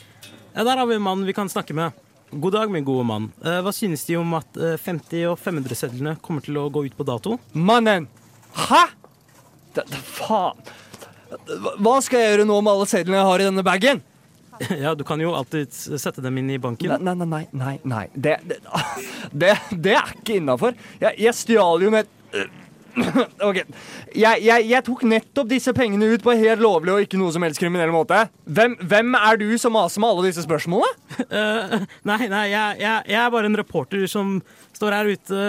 Ja, 0.54 0.64
der 0.64 0.80
har 0.80 0.86
vi 0.88 0.96
en 0.96 1.04
mann 1.04 1.28
vi 1.28 1.36
kan 1.36 1.50
snakke 1.50 1.76
med. 1.76 2.06
God 2.30 2.52
dag, 2.54 2.70
min 2.70 2.84
gode 2.86 3.04
mann. 3.06 3.30
Uh, 3.42 3.58
hva 3.64 3.72
synes 3.74 4.04
De 4.06 4.16
om 4.20 4.36
at 4.38 4.54
50- 4.54 5.26
og 5.32 5.38
500-sedlene 5.42 6.14
kommer 6.22 6.44
til 6.44 6.60
å 6.60 6.68
gå 6.70 6.84
ut 6.86 6.96
på 6.96 7.06
dato? 7.08 7.38
Mannen! 7.52 8.06
Hæ?! 8.54 8.84
Da, 9.74 9.82
da, 9.86 9.98
faen. 10.02 10.70
Hva 11.78 11.98
skal 12.02 12.22
jeg 12.22 12.32
gjøre 12.32 12.46
nå 12.48 12.56
med 12.58 12.72
alle 12.72 12.86
sedlene 12.90 13.20
jeg 13.20 13.28
har 13.30 13.42
i 13.42 13.50
denne 13.50 13.66
bagen? 13.66 14.06
Ja, 14.82 14.94
du 14.94 15.06
kan 15.08 15.20
jo 15.22 15.32
alltid 15.32 15.72
sette 15.72 16.20
dem 16.20 16.36
inn 16.36 16.50
i 16.52 16.58
banken. 16.60 16.92
Nei, 17.00 17.14
nei, 17.16 17.26
nei. 17.26 17.44
nei, 17.56 17.76
nei. 17.88 18.02
Det, 18.12 18.36
det, 18.44 18.58
det, 19.42 19.54
det 19.72 19.94
er 19.96 20.10
ikke 20.18 20.36
innafor. 20.36 20.76
Jeg, 21.00 21.16
jeg 21.22 21.38
stjal 21.38 21.86
jo 21.86 21.92
med 21.94 22.04
et 22.04 22.58
Ok, 23.48 23.60
jeg, 24.14 24.42
jeg, 24.44 24.66
jeg, 24.68 24.82
tok 24.86 25.02
nettopp 25.08 25.48
disse 25.50 25.72
pengene 25.76 26.10
ut 26.14 26.24
på 26.24 26.34
helt 26.38 26.62
lovlig 26.62 26.92
og 26.94 27.04
ikke 27.04 27.20
noe 27.20 27.32
som 27.34 27.44
helst 27.46 27.60
kriminell 27.62 27.92
måte. 27.94 28.24
Hvem, 28.44 28.76
hvem 28.90 29.16
er 29.18 29.40
du 29.40 29.46
som 29.60 29.74
maser 29.76 30.02
med 30.02 30.12
alle 30.12 30.30
disse 30.30 30.44
spørsmålene? 30.46 31.26
Uh, 31.30 31.86
nei, 32.10 32.20
nei, 32.30 32.44
jeg, 32.52 32.80
jeg, 32.82 33.06
jeg, 33.12 33.18
er 33.22 33.34
bare 33.34 33.50
en 33.50 33.58
reporter 33.60 34.06
som 34.10 34.38
står 34.76 34.96
her 34.96 35.10
ute. 35.14 35.40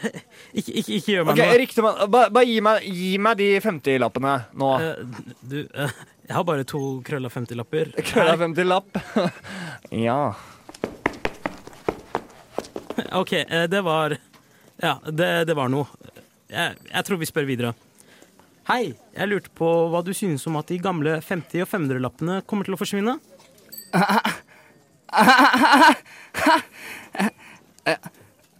ikke, 0.58 0.72
ikke, 0.72 0.94
ikke, 0.98 1.12
gjør 1.14 1.28
meg 1.28 1.34
okay, 1.34 1.50
noe. 1.50 1.60
Riktig. 1.64 1.84
Bare, 1.86 2.30
bare 2.30 2.46
gi, 2.48 2.60
meg, 2.64 2.86
gi, 2.86 3.10
meg, 3.22 3.40
de 3.40 3.50
50-lappene 3.64 4.36
nå. 4.60 4.70
Uh, 4.80 5.34
du, 5.42 5.60
uh, 5.74 5.98
jeg 6.30 6.38
har 6.38 6.46
bare 6.46 6.66
to 6.68 6.84
krølla 7.06 7.30
50-lapper. 7.32 7.94
Krølla 8.10 8.36
50-lapp? 8.40 9.00
ja. 9.90 10.22
OK, 13.16 13.32
det 13.72 13.80
var 13.82 14.14
Ja, 14.80 14.98
det, 15.08 15.30
det 15.48 15.56
var 15.56 15.70
noe. 15.72 15.88
Jeg, 16.50 16.74
jeg 16.90 17.06
tror 17.06 17.18
vi 17.20 17.28
spør 17.28 17.46
videre. 17.46 17.70
Hei, 18.70 18.92
jeg 19.16 19.30
lurte 19.30 19.50
på 19.56 19.66
hva 19.90 20.00
du 20.06 20.10
synes 20.14 20.42
om 20.50 20.56
at 20.60 20.68
de 20.70 20.78
gamle 20.82 21.16
50- 21.24 21.64
og 21.64 21.68
500-lappene 21.70 22.40
kommer 22.50 22.66
til 22.66 22.74
å 22.76 22.80
forsvinne? 22.80 23.14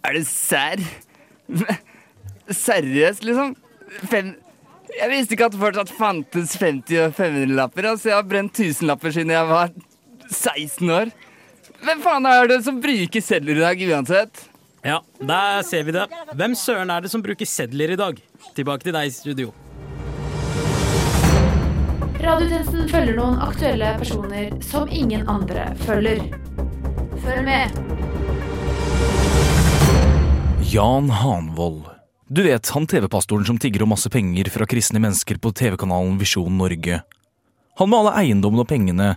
Er 0.01 0.15
det 0.17 0.25
serr? 0.27 0.81
Seriøst, 2.51 3.23
liksom? 3.27 3.55
Fem... 4.11 4.33
Jeg 4.91 5.07
visste 5.07 5.37
ikke 5.37 5.47
at 5.47 5.53
det 5.55 5.61
fortsatt 5.61 5.91
fantes 5.95 6.57
50- 6.59 7.05
og 7.05 7.13
500-lapper. 7.15 7.91
Altså, 7.93 8.09
jeg 8.11 8.17
har 8.17 8.27
brent 8.27 8.55
tusenlapper 8.57 9.13
siden 9.15 9.31
jeg 9.31 9.47
var 9.47 9.71
16 10.27 10.91
år. 10.91 11.13
Hvem 11.81 12.01
faen 12.03 12.27
er 12.27 12.49
det 12.51 12.59
som 12.65 12.81
bruker 12.83 13.23
sedler 13.23 13.55
i 13.61 13.63
dag 13.63 13.85
uansett? 13.87 14.50
Ja, 14.83 15.03
der 15.19 15.61
ser 15.61 15.83
vi 15.83 15.93
det. 15.93 16.07
Hvem 16.33 16.55
søren 16.57 16.89
er 16.89 17.03
det 17.03 17.11
som 17.13 17.21
bruker 17.21 17.45
sedler 17.45 17.93
i 17.93 17.97
dag? 17.99 18.17
Tilbake 18.57 18.87
til 18.87 18.95
deg 18.95 19.11
i 19.11 19.13
studio. 19.13 19.51
Radiotjenesten 22.21 22.89
følger 22.89 23.17
noen 23.17 23.37
aktuelle 23.41 23.93
personer 24.01 24.49
som 24.65 24.89
ingen 24.89 25.29
andre 25.29 25.67
følger. 25.85 26.23
Følg 27.21 27.45
med. 27.45 27.77
Jan 30.71 31.13
Hanvold. 31.13 31.85
Du 32.31 32.41
vet, 32.45 32.69
han 32.73 32.85
TV-pastoren 32.87 33.45
som 33.45 33.57
tigger 33.61 33.83
om 33.85 33.91
masse 33.93 34.09
penger 34.09 34.49
fra 34.49 34.65
kristne 34.69 35.01
mennesker 35.03 35.37
på 35.41 35.51
TV-kanalen 35.53 36.17
Visjon 36.21 36.57
Norge. 36.57 37.01
Han 37.77 37.89
med 37.91 37.99
alle 37.99 38.17
eiendommene 38.21 38.65
og 38.65 38.69
pengene. 38.69 39.15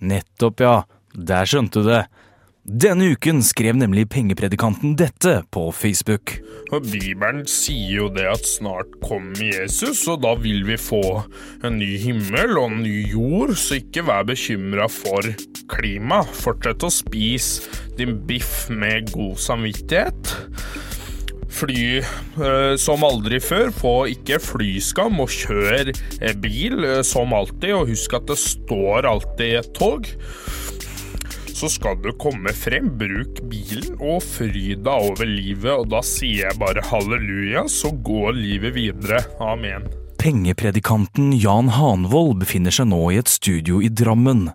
Nettopp, 0.00 0.60
ja. 0.60 0.80
Der 1.14 1.48
skjønte 1.48 1.80
du 1.80 1.88
det. 1.88 2.04
Denne 2.70 3.08
uken 3.16 3.40
skrev 3.42 3.74
nemlig 3.74 4.04
pengepredikanten 4.12 4.92
dette 4.94 5.40
på 5.50 5.62
Facebook. 5.74 6.36
Bibelen 6.70 7.40
sier 7.50 7.96
jo 7.96 8.06
det 8.14 8.28
at 8.30 8.46
snart 8.46 8.92
kommer 9.02 9.40
Jesus, 9.42 10.04
og 10.06 10.20
da 10.22 10.36
vil 10.38 10.62
vi 10.68 10.76
få 10.78 11.02
en 11.66 11.80
ny 11.80 11.96
himmel 11.98 12.54
og 12.60 12.68
en 12.70 12.84
ny 12.84 13.00
jord, 13.10 13.56
så 13.58 13.80
ikke 13.80 14.06
vær 14.06 14.28
bekymra 14.28 14.86
for 14.86 15.32
klima. 15.72 16.22
Fortsett 16.22 16.86
å 16.86 16.92
spise 16.94 17.82
din 17.98 18.20
biff 18.28 18.68
med 18.70 19.10
god 19.16 19.34
samvittighet. 19.42 20.36
Fly 21.50 21.84
eh, 21.98 22.74
som 22.78 23.02
aldri 23.02 23.42
før. 23.42 23.74
Få 23.74 23.96
ikke 24.14 24.38
flyskam, 24.38 25.18
og 25.18 25.34
kjør 25.34 25.90
bil 26.38 26.86
eh, 26.86 27.00
som 27.02 27.34
alltid. 27.34 27.72
Og 27.80 27.90
husk 27.90 28.14
at 28.14 28.30
det 28.30 28.38
står 28.38 29.10
alltid 29.10 29.64
et 29.64 29.74
tog. 29.74 30.06
Så 31.54 31.68
skal 31.72 31.98
du 32.00 32.10
komme 32.20 32.52
frem, 32.56 32.88
bruk 33.00 33.40
bilen 33.50 33.96
og 33.98 34.22
fry 34.24 34.74
deg 34.76 34.88
over 35.10 35.28
livet. 35.28 35.72
Og 35.74 35.90
da 35.92 36.02
sier 36.06 36.48
jeg 36.48 36.60
bare 36.60 36.84
halleluja, 36.90 37.66
så 37.68 37.92
går 37.92 38.36
livet 38.38 38.76
videre. 38.76 39.22
Amen. 39.42 39.88
Pengepredikanten 40.20 41.32
Jan 41.40 41.70
Hanvold 41.72 42.40
befinner 42.42 42.74
seg 42.74 42.90
nå 42.90 43.02
i 43.10 43.20
et 43.20 43.30
studio 43.30 43.80
i 43.80 43.88
Drammen. 43.88 44.50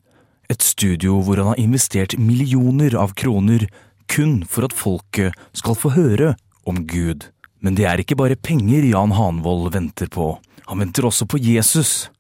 Et 0.50 0.62
studio 0.62 1.20
hvor 1.26 1.42
han 1.42 1.54
har 1.54 1.62
investert 1.62 2.18
millioner 2.22 2.94
av 3.02 3.16
kroner 3.18 3.66
kun 4.12 4.44
for 4.46 4.68
at 4.68 4.76
folket 4.78 5.34
skal 5.58 5.78
få 5.80 5.96
høre 5.96 6.36
om 6.70 6.84
Gud. 6.86 7.30
Men 7.66 7.78
det 7.78 7.88
er 7.90 8.02
ikke 8.02 8.18
bare 8.20 8.38
penger 8.38 8.86
Jan 8.86 9.16
Hanvold 9.18 9.72
venter 9.74 10.10
på. 10.12 10.36
Han 10.70 10.82
venter 10.82 11.08
også 11.10 11.26
på 11.30 11.42
Jesus. 11.42 12.12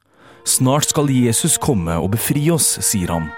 Snart 0.46 0.89
skal 0.89 1.10
Jesus 1.13 1.60
komme 1.62 1.98
og 2.01 2.12
befri 2.17 2.48
oss, 2.53 2.79
sier 2.86 3.13
han. 3.13 3.29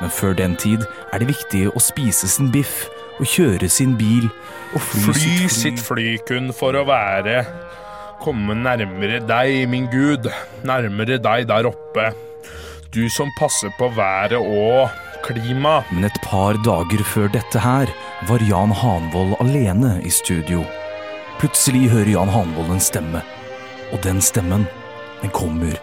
Men 0.00 0.12
før 0.12 0.36
den 0.36 0.56
tid 0.60 0.84
er 1.12 1.22
det 1.22 1.30
viktig 1.30 1.66
å 1.72 1.82
spise 1.82 2.28
sin 2.28 2.50
biff 2.52 2.86
og 3.16 3.28
kjøre 3.32 3.68
sin 3.72 3.94
bil 3.96 4.28
og 4.74 4.82
fly, 4.84 5.14
Fly 5.16 5.48
sitt 5.52 5.80
fly 5.80 6.18
kun 6.28 6.52
for 6.56 6.76
å 6.76 6.84
være 6.88 7.40
Komme 8.20 8.56
nærmere 8.56 9.20
deg, 9.24 9.66
min 9.70 9.88
Gud, 9.92 10.28
nærmere 10.66 11.18
deg 11.22 11.44
der 11.50 11.68
oppe. 11.68 12.08
Du 12.90 13.04
som 13.12 13.28
passer 13.36 13.68
på 13.76 13.90
været 13.92 14.40
og 14.40 14.88
klima. 15.26 15.82
Men 15.92 16.08
et 16.08 16.18
par 16.24 16.56
dager 16.64 17.02
før 17.04 17.28
dette 17.34 17.60
her 17.60 17.92
var 18.28 18.44
Jan 18.48 18.72
Hanvold 18.72 19.36
alene 19.44 19.98
i 20.00 20.12
studio. 20.12 20.64
Plutselig 21.40 21.90
hører 21.92 22.14
Jan 22.14 22.32
Hanvold 22.32 22.72
en 22.72 22.82
stemme. 22.82 23.20
Og 23.92 24.00
den 24.02 24.22
stemmen, 24.24 24.64
den 25.20 25.32
kommer 25.36 25.76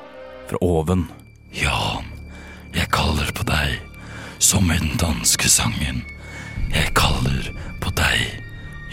fra 0.50 0.60
oven. 0.66 1.06
Jan, 1.54 2.10
jeg 2.74 2.90
kaller 2.92 3.30
på 3.38 3.46
deg, 3.48 3.78
som 4.40 4.72
i 4.72 4.78
den 4.78 4.98
danske 5.02 5.50
sangen. 5.50 6.04
Jeg 6.74 6.94
kaller 6.98 7.52
på 7.84 7.92
deg, 7.98 8.40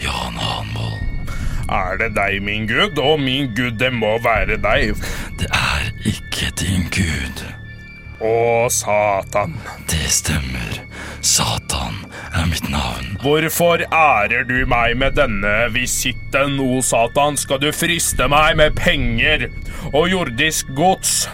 Jan 0.03 0.37
Hanvold. 0.37 1.07
Er 1.71 1.95
det 2.01 2.11
deg, 2.17 2.41
min 2.43 2.67
Gud? 2.67 2.99
Å, 2.99 3.15
min 3.17 3.53
Gud, 3.55 3.77
det 3.79 3.93
må 3.95 4.17
være 4.23 4.57
deg. 4.59 4.97
Det 5.39 5.47
er 5.55 5.89
ikke 6.03 6.51
din 6.59 6.89
Gud. 6.91 7.45
Å, 8.21 8.67
Satan. 8.69 9.55
Det 9.89 10.03
stemmer. 10.11 10.81
Satan 11.25 12.03
er 12.35 12.49
mitt 12.51 12.67
navn. 12.69 13.15
Hvorfor 13.23 13.85
ærer 13.87 14.43
du 14.49 14.65
meg 14.69 14.97
med 14.99 15.15
denne 15.17 15.69
visitten, 15.73 16.59
o 16.59 16.81
Satan? 16.85 17.39
Skal 17.39 17.61
du 17.63 17.71
friste 17.73 18.27
meg 18.29 18.59
med 18.59 18.75
penger 18.77 19.47
og 19.93 20.11
jordisk 20.11 20.73
gods? 20.77 21.29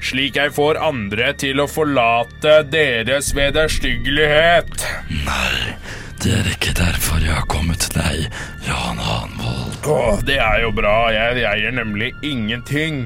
Slik 0.00 0.38
jeg 0.40 0.54
får 0.56 0.78
andre 0.80 1.32
til 1.38 1.60
å 1.60 1.68
forlate 1.68 2.60
deres 2.72 3.30
vederstyggelighet. 3.36 4.86
Nei, 5.26 5.76
det 6.24 6.32
er 6.38 6.48
ikke 6.54 6.72
derfor 6.78 7.20
jeg 7.20 7.36
har 7.36 7.46
kommet 7.52 7.84
til 7.84 7.98
deg, 8.00 8.40
Jan 8.64 9.00
Hanvold. 9.04 9.76
Åh, 9.92 10.22
det 10.26 10.40
er 10.40 10.64
jo 10.64 10.72
bra. 10.76 10.96
Jeg 11.12 11.44
eier 11.52 11.76
nemlig 11.76 12.14
ingenting. 12.26 13.04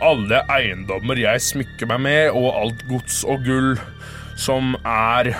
Alle 0.00 0.40
eiendommer 0.48 1.20
jeg 1.20 1.44
smykker 1.44 1.92
meg 1.92 2.04
med, 2.08 2.24
og 2.32 2.56
alt 2.56 2.84
gods 2.88 3.20
og 3.28 3.44
gull 3.44 3.74
som 4.40 4.72
er 4.88 5.34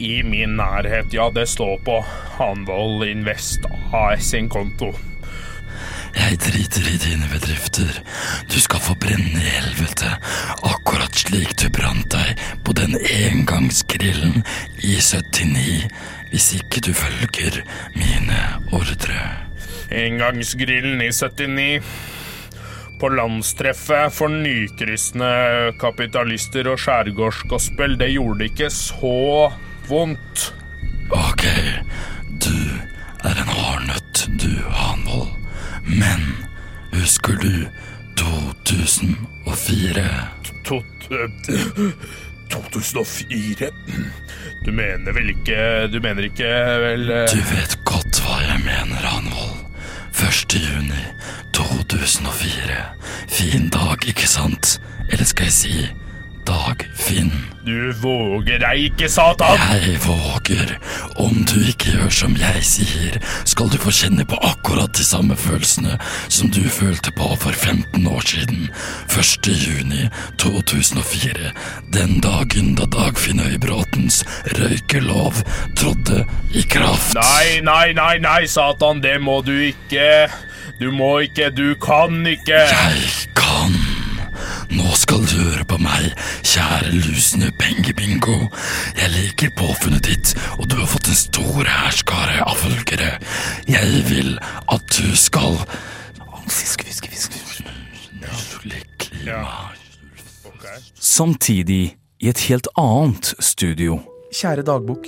i 0.00 0.22
min 0.22 0.54
nærhet, 0.56 1.10
ja, 1.12 1.28
det 1.34 1.48
står 1.50 1.82
på 1.84 1.98
Hanvold 2.38 3.04
Invest 3.10 3.66
AS 3.92 4.30
sin 4.30 4.48
konto. 4.48 4.94
Jeg 6.16 6.38
driter 6.42 6.86
i 6.90 6.96
dine 7.00 7.28
bedrifter. 7.30 7.90
Du 8.50 8.58
skal 8.60 8.82
få 8.82 8.94
brenne 8.98 9.40
i 9.40 9.52
helvete, 9.54 10.10
akkurat 10.66 11.14
slik 11.16 11.54
du 11.60 11.68
brant 11.74 12.10
deg 12.14 12.40
på 12.66 12.74
den 12.78 12.96
engangsgrillen 12.98 14.42
i 14.82 14.96
79, 14.98 15.86
hvis 16.32 16.48
ikke 16.58 16.82
du 16.86 16.92
følger 16.96 17.60
mine 17.94 18.40
ordre. 18.74 19.20
Engangsgrillen 19.90 21.02
i 21.02 21.10
79. 21.12 21.82
På 23.00 23.08
landstreffet 23.08 24.12
for 24.12 24.28
nykristne 24.28 25.30
kapitalister 25.80 26.68
og 26.68 26.82
skjærgårdsgospel. 26.82 27.96
Det 27.98 28.10
gjorde 28.12 28.42
det 28.42 28.50
ikke 28.52 28.70
så 28.74 29.48
vondt. 29.88 30.50
Ok, 31.10 31.46
du 32.44 32.54
er 33.24 33.40
en. 33.40 33.59
Men 35.98 36.46
husker 36.92 37.36
du 37.42 37.66
2004? 38.16 40.06
To, 40.64 40.76
eh, 41.10 41.90
2004? 42.50 43.70
Du 44.64 44.72
mener 44.72 45.12
vel 45.12 45.30
ikke 45.32 45.88
Du 45.92 46.00
mener 46.00 46.22
ikke 46.28 46.50
vel 46.82 47.10
eh, 47.10 47.26
Du 47.32 47.40
vet 47.54 47.78
godt 47.88 48.20
hva 48.24 48.40
jeg 48.44 48.60
mener, 48.64 49.00
Hanvold. 49.06 49.56
1. 50.20 50.54
juni 50.60 51.04
2004. 51.56 52.76
Fin 53.28 53.68
dag, 53.72 54.04
ikke 54.08 54.28
sant? 54.28 54.80
Eller 55.08 55.24
skal 55.24 55.48
jeg 55.48 55.52
si 55.56 55.74
Dag 56.50 56.88
Finn. 56.94 57.30
Du 57.62 57.92
våger 57.92 58.58
deg 58.58 58.88
ikke, 58.88 59.06
Satan! 59.08 59.60
Jeg 59.70 60.00
våger. 60.02 60.72
Om 61.22 61.44
du 61.46 61.60
ikke 61.70 61.92
gjør 61.92 62.10
som 62.16 62.32
jeg 62.40 62.64
sier, 62.66 63.18
skal 63.46 63.70
du 63.70 63.76
få 63.78 63.92
kjenne 63.94 64.24
på 64.26 64.38
akkurat 64.48 64.90
de 64.98 65.06
samme 65.06 65.36
følelsene 65.38 65.94
som 66.26 66.50
du 66.50 66.64
følte 66.66 67.12
på 67.14 67.28
for 67.38 67.54
15 67.54 68.02
år 68.10 68.26
siden. 68.26 68.66
1. 69.14 69.46
juni 69.52 70.08
2004. 70.42 71.54
Den 71.94 72.18
dagen 72.24 72.74
da 72.80 72.90
Dagfinn 72.98 73.44
Øybråtens 73.46 74.24
røykelov 74.58 75.44
trådte 75.78 76.24
i 76.50 76.66
kraft. 76.66 77.14
Nei, 77.14 77.60
nei, 77.62 77.92
nei, 77.94 78.16
nei, 78.26 78.42
Satan, 78.50 79.04
det 79.06 79.20
må 79.22 79.38
du 79.46 79.54
ikke. 79.70 80.26
Du 80.82 80.90
må 80.90 81.20
ikke, 81.28 81.52
du 81.54 81.76
kan 81.78 82.24
ikke. 82.26 82.64
Jeg 82.74 83.10
kan. 83.38 83.78
Nå 84.70 84.86
skal 84.94 85.24
du 85.26 85.34
høre 85.34 85.64
på 85.66 85.80
meg, 85.82 86.12
kjære 86.46 86.92
lusne 86.94 87.48
pengebingo. 87.58 88.36
Jeg 88.94 89.10
liker 89.16 89.50
påfunnet 89.58 90.06
ditt, 90.06 90.34
og 90.60 90.68
du 90.70 90.76
har 90.78 90.86
fått 90.90 91.10
en 91.10 91.18
stor 91.18 91.66
hærskare 91.66 92.44
av 92.46 92.54
følgere. 92.60 93.16
Jeg 93.66 94.04
vil 94.06 94.36
at 94.70 94.86
du 94.94 95.10
skal. 95.18 95.58
Samtidig 101.00 101.82
i 102.22 102.30
et 102.30 102.46
helt 102.46 102.70
annet 102.78 103.34
studio. 103.42 103.98
Kjære 104.30 104.62
dagbok. 104.70 105.06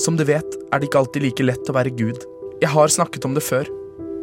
Som 0.00 0.16
du 0.16 0.24
vet, 0.24 0.56
er 0.72 0.80
det 0.80 0.88
ikke 0.88 1.04
alltid 1.04 1.28
like 1.28 1.44
lett 1.44 1.68
å 1.68 1.76
være 1.76 1.92
Gud. 1.96 2.24
Jeg 2.62 2.72
har 2.72 2.92
snakket 2.92 3.28
om 3.28 3.36
det 3.36 3.44
før, 3.44 3.68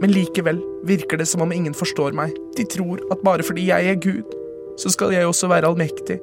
men 0.02 0.14
likevel 0.14 0.62
virker 0.90 1.22
det 1.22 1.30
som 1.30 1.46
om 1.46 1.54
ingen 1.54 1.78
forstår 1.78 2.16
meg. 2.18 2.34
De 2.58 2.66
tror 2.66 3.02
at 3.14 3.22
bare 3.26 3.46
fordi 3.46 3.70
jeg 3.70 3.92
er 3.94 4.02
Gud, 4.02 4.34
så 4.78 4.92
skal 4.94 5.14
jeg 5.14 5.28
også 5.28 5.50
være 5.52 5.70
allmektig. 5.70 6.20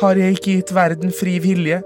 Har 0.00 0.18
jeg 0.18 0.36
ikke 0.36 0.56
gitt 0.58 0.74
verden 0.74 1.14
fri 1.14 1.38
vilje? 1.42 1.80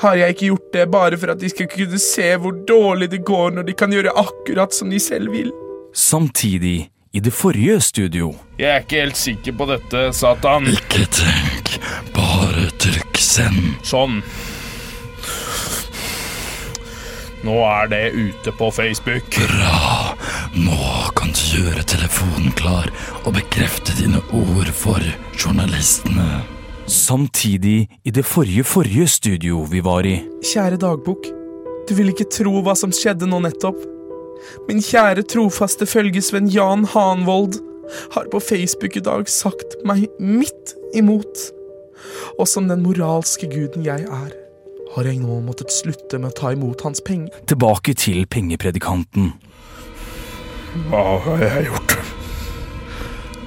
Har 0.00 0.16
jeg 0.16 0.34
ikke 0.34 0.46
gjort 0.46 0.70
det 0.74 0.86
bare 0.90 1.18
for 1.20 1.32
at 1.34 1.40
de 1.42 1.50
skal 1.52 1.68
kunne 1.70 1.98
se 2.00 2.30
hvor 2.40 2.54
dårlig 2.68 3.10
det 3.12 3.24
går 3.26 3.50
når 3.56 3.68
de 3.68 3.74
kan 3.76 3.92
gjøre 3.92 4.14
akkurat 4.16 4.74
som 4.74 4.90
de 4.90 5.00
selv 5.02 5.32
vil? 5.34 5.50
Samtidig, 5.94 6.90
i 7.12 7.20
det 7.20 7.32
forrige 7.34 7.80
studio 7.80 8.34
Jeg 8.58 8.70
er 8.70 8.84
ikke 8.84 9.00
helt 9.02 9.18
sikker 9.18 9.56
på 9.58 9.66
dette, 9.66 10.12
Satan. 10.14 10.70
Ikke 10.70 11.04
tenk, 11.10 11.74
bare 12.14 12.70
trykk 12.78 13.18
send. 13.18 13.74
Sånn. 13.86 14.20
Nå 17.46 17.56
er 17.64 17.88
det 17.88 18.02
ute 18.12 18.52
på 18.52 18.70
Facebook. 18.70 19.38
Bra. 19.40 20.14
Nå 20.54 20.89
kan 21.30 21.38
du 21.38 21.62
gjøre 21.62 21.82
telefonen 21.86 22.50
klar 22.58 22.88
og 23.22 23.34
bekrefte 23.36 23.92
dine 23.94 24.18
ord 24.34 24.70
for 24.74 24.98
journalistene. 25.38 26.42
Samtidig, 26.90 27.86
i 28.02 28.10
det 28.10 28.24
forrige 28.26 28.64
forrige 28.66 29.06
studio 29.06 29.62
vi 29.70 29.78
var 29.84 30.06
i 30.06 30.16
Kjære 30.42 30.80
dagbok, 30.82 31.28
du 31.86 31.94
vil 31.94 32.10
ikke 32.10 32.26
tro 32.34 32.64
hva 32.66 32.74
som 32.74 32.90
skjedde 32.90 33.28
nå 33.30 33.38
nettopp. 33.44 33.78
Min 34.66 34.82
kjære 34.82 35.22
trofaste 35.30 35.86
følgesvenn 35.86 36.50
Jan 36.50 36.82
Hanvold 36.90 37.60
har 38.16 38.26
på 38.32 38.40
Facebook 38.42 38.98
i 38.98 39.04
dag 39.06 39.30
sagt 39.30 39.76
meg 39.86 40.08
midt 40.18 40.74
imot. 40.98 41.44
Og 42.40 42.48
som 42.50 42.66
den 42.66 42.82
moralske 42.82 43.46
guden 43.52 43.86
jeg 43.86 44.02
er, 44.02 44.34
har 44.96 45.06
jeg 45.06 45.22
nå 45.22 45.38
måttet 45.46 45.70
slutte 45.70 46.18
med 46.18 46.32
å 46.32 46.38
ta 46.42 46.50
imot 46.56 46.82
hans 46.82 47.04
penger. 47.06 47.30
Tilbake 47.46 47.94
til 47.94 48.26
pengepredikanten. 48.26 49.30
Hva 50.70 51.18
har 51.24 51.40
jeg 51.42 51.64
gjort? 51.66 51.96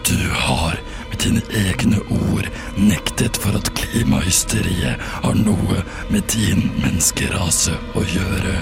Du 0.04 0.20
har 0.36 0.76
med 1.10 1.20
dine 1.24 1.44
egne 1.56 2.02
ord 2.12 2.50
nektet 2.76 3.40
for 3.40 3.56
at 3.56 3.72
klimahysteriet 3.80 5.00
har 5.24 5.38
noe 5.40 5.84
med 6.12 6.28
din 6.36 6.68
menneskerase 6.84 7.78
å 7.96 8.04
gjøre. 8.04 8.58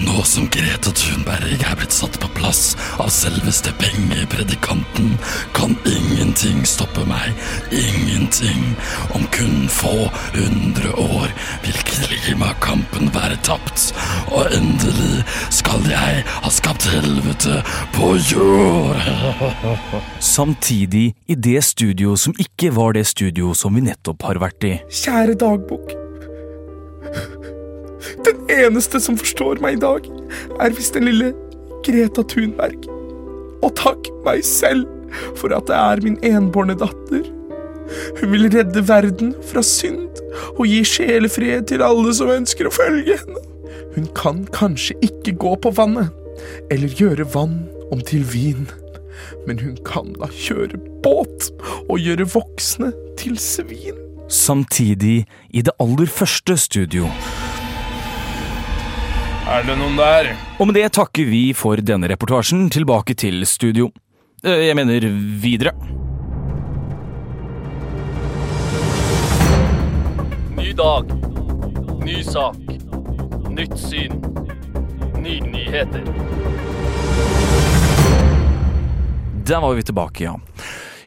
Nå 0.00 0.22
som 0.24 0.46
Greta 0.48 0.92
Thunberg 0.96 1.60
er 1.60 1.76
blitt 1.76 1.92
satt 1.92 2.16
på 2.22 2.28
plass 2.32 2.72
av 3.02 3.10
selveste 3.12 3.72
pengepredikanten, 3.80 5.12
kan 5.56 5.74
ingenting 5.88 6.62
stoppe 6.68 7.04
meg. 7.08 7.36
Ingenting. 7.74 8.74
Om 9.16 9.26
kun 9.34 9.68
få 9.68 10.08
hundre 10.36 10.94
år 10.96 11.28
vil 11.66 11.80
klimakampen 11.90 13.12
være 13.14 13.36
tapt. 13.44 13.90
Og 14.32 14.48
endelig 14.56 15.24
skal 15.52 15.84
jeg 15.90 16.24
ha 16.30 16.52
skapt 16.54 16.88
helvete 16.90 17.60
på 17.96 18.14
jord. 18.32 19.00
Samtidig, 20.36 21.10
i 21.28 21.36
det 21.36 21.60
studio 21.66 22.16
som 22.16 22.36
ikke 22.40 22.72
var 22.76 22.96
det 22.96 23.04
studio 23.10 23.52
som 23.56 23.76
vi 23.76 23.84
nettopp 23.90 24.30
har 24.30 24.40
vært 24.48 24.64
i. 24.64 24.78
Kjære 25.02 25.36
dagbok. 25.40 25.99
Den 28.26 28.44
eneste 28.52 29.00
som 29.02 29.18
forstår 29.20 29.60
meg 29.64 29.78
i 29.78 29.82
dag, 29.82 30.06
er 30.60 30.76
visst 30.76 30.96
den 30.96 31.08
lille 31.08 31.32
Greta 31.86 32.24
Thunberg. 32.26 32.88
Og 33.60 33.74
takk 33.78 34.08
meg 34.24 34.44
selv 34.46 34.88
for 35.38 35.52
at 35.56 35.68
det 35.68 35.76
er 35.76 36.02
min 36.04 36.18
enbårne 36.24 36.76
datter. 36.78 37.26
Hun 38.20 38.32
vil 38.32 38.48
redde 38.52 38.82
verden 38.88 39.32
fra 39.50 39.62
synd 39.66 40.20
og 40.54 40.66
gi 40.68 40.82
sjelefred 40.86 41.66
til 41.70 41.82
alle 41.82 42.12
som 42.14 42.30
ønsker 42.30 42.68
å 42.68 42.74
følge 42.74 43.18
henne. 43.18 43.42
Hun 43.96 44.06
kan 44.14 44.44
kanskje 44.54 44.94
ikke 45.02 45.34
gå 45.42 45.56
på 45.64 45.72
vannet, 45.74 46.12
eller 46.70 46.94
gjøre 46.94 47.26
vann 47.34 47.64
om 47.90 48.02
til 48.06 48.22
vin. 48.30 48.68
Men 49.48 49.58
hun 49.58 49.76
kan 49.86 50.14
da 50.20 50.30
kjøre 50.30 50.78
båt 51.04 51.50
og 51.88 51.98
gjøre 51.98 52.28
voksne 52.30 52.92
til 53.18 53.36
svin. 53.42 53.98
Samtidig, 54.30 55.24
i 55.50 55.66
det 55.66 55.74
aller 55.82 56.06
første 56.06 56.56
studio. 56.56 57.10
Er 59.50 59.64
det 59.66 59.74
noen 59.80 59.96
der? 59.98 60.28
Og 60.62 60.68
med 60.70 60.76
det 60.78 60.86
takker 60.94 61.26
vi 61.26 61.40
for 61.58 61.80
denne 61.82 62.08
reportasjen. 62.12 62.68
Tilbake 62.70 63.16
til 63.18 63.42
studio. 63.50 63.88
Eh, 64.44 64.68
Jeg 64.68 64.76
mener 64.78 65.06
videre. 65.42 65.72
Ny 70.54 70.70
dag. 70.78 71.10
Ny 72.06 72.22
sak. 72.22 72.56
Nytt 73.50 73.74
syn. 73.78 74.20
Nye 75.20 75.40
nyheter. 75.50 76.04
Der 79.50 79.60
var 79.60 79.74
vi 79.74 79.82
tilbake, 79.82 80.24
ja. 80.24 80.36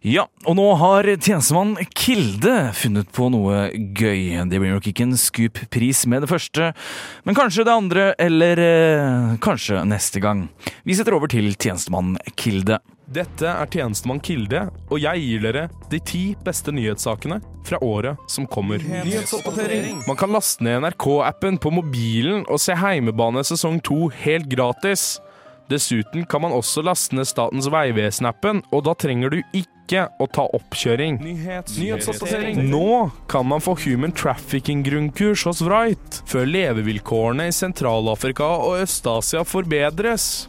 Ja, 0.04 0.26
og 0.44 0.58
nå 0.60 0.66
har 0.82 1.08
tjenestemann 1.08 1.78
Kilde 1.96 2.74
funnet 2.76 3.08
på 3.16 3.30
noe 3.32 3.70
gøy. 3.72 4.36
Det 4.52 4.60
blir 4.60 4.74
nok 4.76 4.89
ikke 4.89 5.06
en 5.06 5.16
Scoop-pris 5.16 6.02
med 6.12 6.26
det 6.26 6.28
første, 6.28 6.74
men 7.24 7.38
kanskje 7.38 7.63
det 7.63 7.72
andre, 7.72 8.10
eller 8.20 8.60
eh, 8.60 9.30
kanskje 9.39 9.80
neste 9.88 10.20
gang. 10.20 10.50
Vi 10.84 10.98
setter 11.00 11.16
over 11.16 11.32
til 11.32 11.54
tjenestemann 11.56 12.18
Kilde. 12.36 12.82
Dette 13.16 13.48
er 13.48 13.72
tjenestemann 13.72 14.20
Kilde, 14.20 14.66
og 14.92 15.00
jeg 15.00 15.24
gir 15.24 15.48
dere 15.48 15.66
de 15.88 16.04
ti 16.04 16.24
beste 16.44 16.76
nyhetssakene 16.76 17.39
fra 17.63 17.80
året 17.80 18.20
som 18.28 18.44
kommer. 18.44 18.84
Man 18.84 20.20
kan 20.20 20.36
laste 20.36 20.68
ned 20.68 20.84
NRK-appen 20.84 21.62
på 21.63 21.72
mobilen 21.80 22.44
og 22.50 22.60
se 22.60 22.76
Heimebane 22.76 23.48
sesong 23.48 23.80
2 23.88 24.02
helt 24.26 24.52
gratis. 24.52 25.13
Dessuten 25.72 26.28
kan 26.28 26.44
man 26.44 26.52
også 26.52 26.84
laste 26.84 27.16
ned 27.16 27.30
Statens 27.30 27.72
vegvesen-appen, 27.72 28.66
og 28.76 28.84
da 28.84 28.98
trenger 29.00 29.32
du 29.32 29.39
ikke 29.56 29.73
å 29.91 30.28
ta 30.32 30.46
oppkjøring. 30.56 31.19
Nyhetsoppdatering. 31.22 32.63
Nå 32.69 33.12
kan 33.30 33.48
man 33.48 33.62
få 33.62 33.76
human 33.84 34.12
trafficking-grunnkurs 34.15 35.46
hos 35.46 35.62
Wright, 35.62 36.22
før 36.30 36.48
levevilkårene 36.50 37.50
i 37.50 37.54
Sentral-Afrika 37.54 38.48
og 38.63 38.82
Øst-Asia 38.84 39.43
forbedres. 39.43 40.48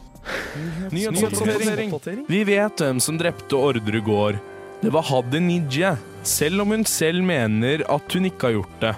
Nyhetsoppdatering. 0.92 1.92
Vi 2.28 2.44
vet 2.48 2.80
hvem 2.80 3.00
som 3.02 3.18
drepte 3.20 3.58
Ordre 3.58 4.00
gård. 4.00 4.40
Det 4.80 4.92
var 4.92 5.06
Hadi 5.08 5.40
Nijje, 5.40 5.96
selv 6.22 6.64
om 6.64 6.72
hun 6.74 6.84
selv 6.88 7.24
mener 7.24 7.84
at 7.90 8.16
hun 8.16 8.28
ikke 8.28 8.50
har 8.50 8.58
gjort 8.58 8.80
det. 8.82 8.94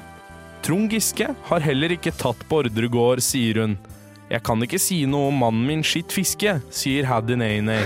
Trond 0.66 0.90
Giske 0.90 1.28
har 1.46 1.62
heller 1.62 1.94
ikke 1.94 2.14
tatt 2.14 2.40
på 2.48 2.62
Ordre 2.64 2.88
gård, 2.90 3.22
sier 3.22 3.62
hun. 3.62 3.76
Jeg 4.26 4.42
kan 4.42 4.62
ikke 4.64 4.78
si 4.82 5.04
noe 5.06 5.28
om 5.30 5.36
mannen 5.38 5.66
min 5.68 5.82
skitt 5.86 6.10
fiske, 6.10 6.56
sier 6.74 7.06
Haddy 7.06 7.36
Nei-Nei. 7.38 7.82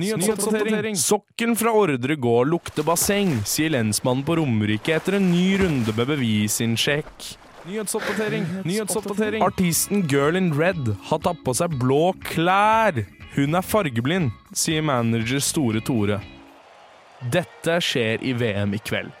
Nyhetsoppdatering. 0.00 0.96
Sokken 0.96 1.52
fra 1.60 1.74
Ordre 1.76 2.16
gård 2.16 2.48
lukter 2.48 2.86
basseng, 2.88 3.34
sier 3.44 3.74
lensmannen 3.74 4.24
på 4.24 4.38
Romerike 4.40 4.94
etter 4.96 5.18
en 5.18 5.26
ny 5.28 5.58
runde 5.60 5.92
med 5.92 6.08
bevisinnsjekk. 6.08 7.26
Nyhetsoppdatering. 7.68 8.46
Nyhetsoppdatering. 8.64 9.44
Artisten 9.44 10.06
Girl 10.08 10.40
in 10.40 10.52
Red 10.56 10.88
har 11.10 11.20
tatt 11.24 11.44
på 11.44 11.52
seg 11.56 11.76
blå 11.80 12.14
klær. 12.30 13.04
Hun 13.34 13.56
er 13.58 13.66
fargeblind, 13.66 14.32
sier 14.56 14.84
manager 14.84 15.42
Store 15.44 15.84
Tore. 15.84 16.22
Dette 17.32 17.76
skjer 17.84 18.24
i 18.24 18.32
VM 18.36 18.72
i 18.76 18.80
kveld. 18.84 19.12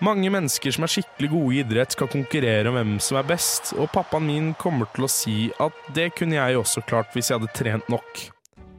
Mange 0.00 0.30
mennesker 0.32 0.72
som 0.72 0.86
er 0.86 0.92
skikkelig 0.94 1.28
gode 1.28 1.52
i 1.52 1.58
idrett, 1.60 1.92
skal 1.92 2.08
konkurrere 2.08 2.70
om 2.70 2.76
hvem 2.78 2.94
som 3.04 3.18
er 3.20 3.26
best, 3.28 3.74
og 3.76 3.90
pappaen 3.92 4.24
min 4.24 4.46
kommer 4.56 4.88
til 4.94 5.04
å 5.04 5.10
si 5.12 5.34
at 5.60 5.76
det 5.92 6.14
kunne 6.16 6.38
jeg 6.38 6.56
også 6.56 6.80
klart 6.88 7.12
hvis 7.12 7.28
jeg 7.28 7.36
hadde 7.36 7.52
trent 7.58 7.90
nok. 7.92 8.22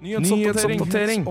Nyhetsoppdatering. 0.02 1.28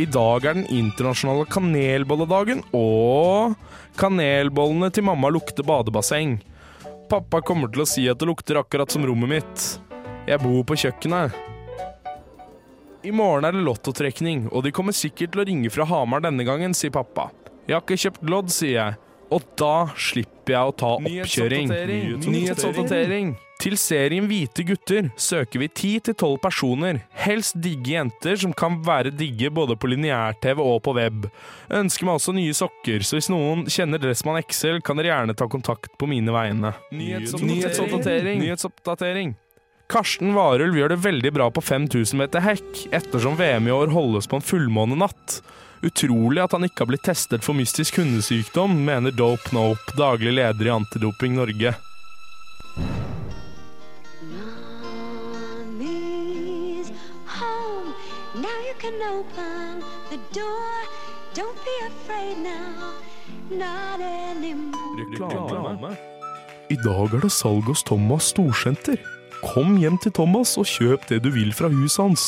I 0.00 0.06
dag 0.08 0.46
er 0.48 0.56
den 0.56 0.68
internasjonale 0.72 1.44
kanelbolledagen, 1.52 2.64
og 2.72 3.58
kanelbollene 4.00 4.88
til 4.88 5.04
mamma 5.04 5.28
lukter 5.28 5.68
badebasseng. 5.68 6.38
Pappa 7.12 7.44
kommer 7.44 7.68
til 7.68 7.84
å 7.84 7.88
si 7.88 8.08
at 8.08 8.16
det 8.22 8.30
lukter 8.30 8.56
akkurat 8.62 8.88
som 8.90 9.04
rommet 9.04 9.36
mitt. 9.36 9.66
Jeg 10.26 10.40
bor 10.40 10.64
på 10.64 10.80
kjøkkenet. 10.80 11.36
I 13.04 13.12
morgen 13.12 13.44
er 13.44 13.52
det 13.52 13.66
lottotrekning, 13.68 14.48
og 14.48 14.64
de 14.64 14.72
kommer 14.74 14.96
sikkert 14.96 15.36
til 15.36 15.44
å 15.44 15.46
ringe 15.46 15.70
fra 15.70 15.84
Hamar 15.86 16.24
denne 16.24 16.48
gangen, 16.48 16.72
sier 16.74 16.90
pappa. 16.96 17.28
Jeg 17.68 17.76
har 17.76 17.84
ikke 17.84 18.00
kjøpt 18.00 18.32
lodd, 18.32 18.48
sier 18.54 18.80
jeg. 18.80 19.02
Og 19.34 19.42
da 19.58 19.88
slipper 19.98 20.54
jeg 20.54 20.70
å 20.70 20.76
ta 20.78 20.92
oppkjøring. 21.00 21.72
Nyhetsoppdatering. 22.26 23.34
Til 23.56 23.72
serien 23.80 24.26
Hvite 24.28 24.66
gutter 24.68 25.06
søker 25.16 25.62
vi 25.62 25.68
10-12 25.70 26.34
personer, 26.42 26.98
helst 27.24 27.56
digge 27.64 27.94
jenter 27.94 28.36
som 28.42 28.52
kan 28.56 28.76
være 28.84 29.14
digge 29.16 29.48
både 29.54 29.78
på 29.80 29.88
lineær-TV 29.88 30.60
og 30.60 30.82
på 30.84 30.92
web. 30.98 31.24
Ønsker 31.72 32.06
meg 32.06 32.20
også 32.20 32.36
nye 32.36 32.52
sokker, 32.56 33.00
så 33.00 33.16
hvis 33.16 33.30
noen 33.32 33.64
kjenner 33.72 34.02
Dressmann 34.02 34.42
XL, 34.44 34.82
kan 34.84 35.00
dere 35.00 35.14
gjerne 35.14 35.38
ta 35.40 35.48
kontakt 35.50 35.96
på 35.96 36.10
mine 36.10 36.36
vegne. 36.36 36.74
Nyhetsoppdatering. 36.92 38.44
Nyhetsoppdatering. 38.44 39.34
Karsten 39.90 40.34
Warulv 40.34 40.76
gjør 40.76 40.92
det 40.92 41.02
veldig 41.04 41.30
bra 41.34 41.46
på 41.54 41.62
5000 41.62 42.18
meter 42.18 42.42
hekk, 42.42 42.88
ettersom 42.94 43.38
VM 43.38 43.70
i 43.70 43.74
år 43.74 43.92
holdes 43.94 44.28
på 44.28 44.40
en 44.40 44.44
fullmånenatt. 44.44 45.40
Utrolig 45.82 46.40
at 46.42 46.52
han 46.56 46.64
ikke 46.64 46.84
har 46.84 46.90
blitt 46.90 47.04
testet 47.06 47.44
for 47.44 47.56
mystisk 47.56 47.98
hundesykdom, 48.00 48.78
mener 48.86 49.12
Dope 49.12 49.52
Nope, 49.52 49.96
daglig 49.98 50.32
leder 50.38 50.70
i 50.70 50.72
Antidoping 50.72 51.36
Norge. 51.36 51.74
Reklame. 64.96 65.96
I 66.68 66.76
dag 66.82 67.14
er 67.14 67.22
det 67.22 67.30
salg 67.30 67.68
hos 67.68 67.84
Thomas 67.86 68.32
Storsenter. 68.32 68.98
Kom 69.44 69.76
hjem 69.78 69.98
til 70.02 70.12
Thomas 70.16 70.56
og 70.58 70.66
kjøp 70.66 71.06
det 71.10 71.20
du 71.22 71.30
vil 71.34 71.52
fra 71.54 71.70
huset 71.70 72.02
hans. 72.02 72.24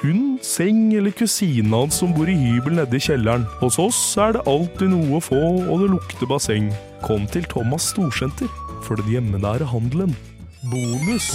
Hund, 0.00 0.38
seng 0.40 0.94
eller 0.96 1.12
kusina 1.12 1.82
hans 1.82 1.98
som 2.00 2.14
bor 2.16 2.28
i 2.30 2.32
hybel 2.32 2.78
nede 2.78 2.96
i 2.96 3.02
kjelleren. 3.04 3.42
Hos 3.60 3.76
oss 3.82 3.98
er 4.16 4.32
det 4.32 4.46
alltid 4.48 4.94
noe 4.94 5.18
å 5.18 5.20
få, 5.20 5.40
og 5.68 5.82
det 5.82 5.90
lukter 5.92 6.30
basseng. 6.30 6.70
Kom 7.04 7.26
til 7.28 7.44
Thomas 7.52 7.90
Storsenter 7.92 8.48
for 8.86 8.96
den 8.96 9.10
hjemmenære 9.12 9.68
handelen. 9.68 10.16
Bonus. 10.72 11.28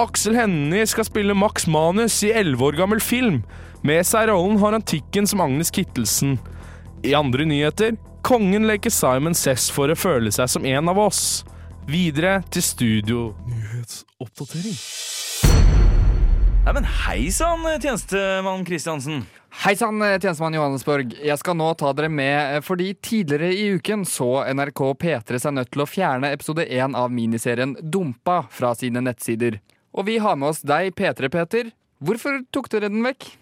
Aksel 0.00 0.40
Hennie 0.40 0.88
skal 0.88 1.08
spille 1.08 1.36
Max 1.36 1.68
Manus 1.68 2.16
i 2.24 2.32
elleve 2.32 2.70
år 2.70 2.80
gammel 2.80 3.04
film. 3.04 3.42
Med 3.84 4.08
seg 4.08 4.24
i 4.24 4.32
rollen 4.32 4.56
har 4.64 4.72
han 4.76 4.88
tikken 4.88 5.28
som 5.28 5.44
Agnes 5.44 5.72
Kittelsen. 5.72 6.38
I 7.04 7.12
andre 7.16 7.44
nyheter 7.44 7.98
kongen 8.24 8.64
leker 8.70 8.92
Simon 8.92 9.36
Cess 9.36 9.68
for 9.72 9.92
å 9.92 9.98
føle 9.98 10.32
seg 10.32 10.48
som 10.48 10.64
en 10.64 10.88
av 10.88 11.00
oss. 11.10 11.42
Videre 11.84 12.38
til 12.48 12.64
studio. 12.64 13.26
Nyhetsoppdatering. 13.44 14.80
Nei, 16.64 16.72
men 16.72 16.86
hei 16.88 17.26
sann, 17.28 17.60
tjenestemann 17.76 18.62
Kristiansen. 18.64 19.26
Hei 19.66 19.74
sann, 19.76 20.00
tjenestemann 20.00 20.54
Johannesborg. 20.56 21.10
Jeg 21.20 21.36
skal 21.36 21.58
nå 21.60 21.66
ta 21.76 21.90
dere 21.92 22.08
med, 22.08 22.56
eh, 22.56 22.62
fordi 22.64 22.94
tidligere 23.04 23.50
i 23.52 23.66
uken 23.76 24.06
så 24.08 24.46
NRK 24.48 24.80
P3 24.96 25.40
seg 25.44 25.52
nødt 25.52 25.70
til 25.70 25.82
å 25.84 25.86
fjerne 25.86 26.32
episode 26.32 26.64
1 26.64 26.96
av 26.96 27.12
miniserien 27.12 27.76
Dumpa 27.76 28.48
fra 28.48 28.72
sine 28.74 29.04
nettsider. 29.04 29.60
Og 29.92 30.06
vi 30.06 30.16
har 30.16 30.36
med 30.36 30.48
oss 30.48 30.62
deg, 30.62 30.94
P3 30.96 31.28
Peter. 31.28 31.70
Hvorfor 32.02 32.40
tok 32.50 32.70
dere 32.70 32.88
den 32.88 33.04
vekk? 33.04 33.36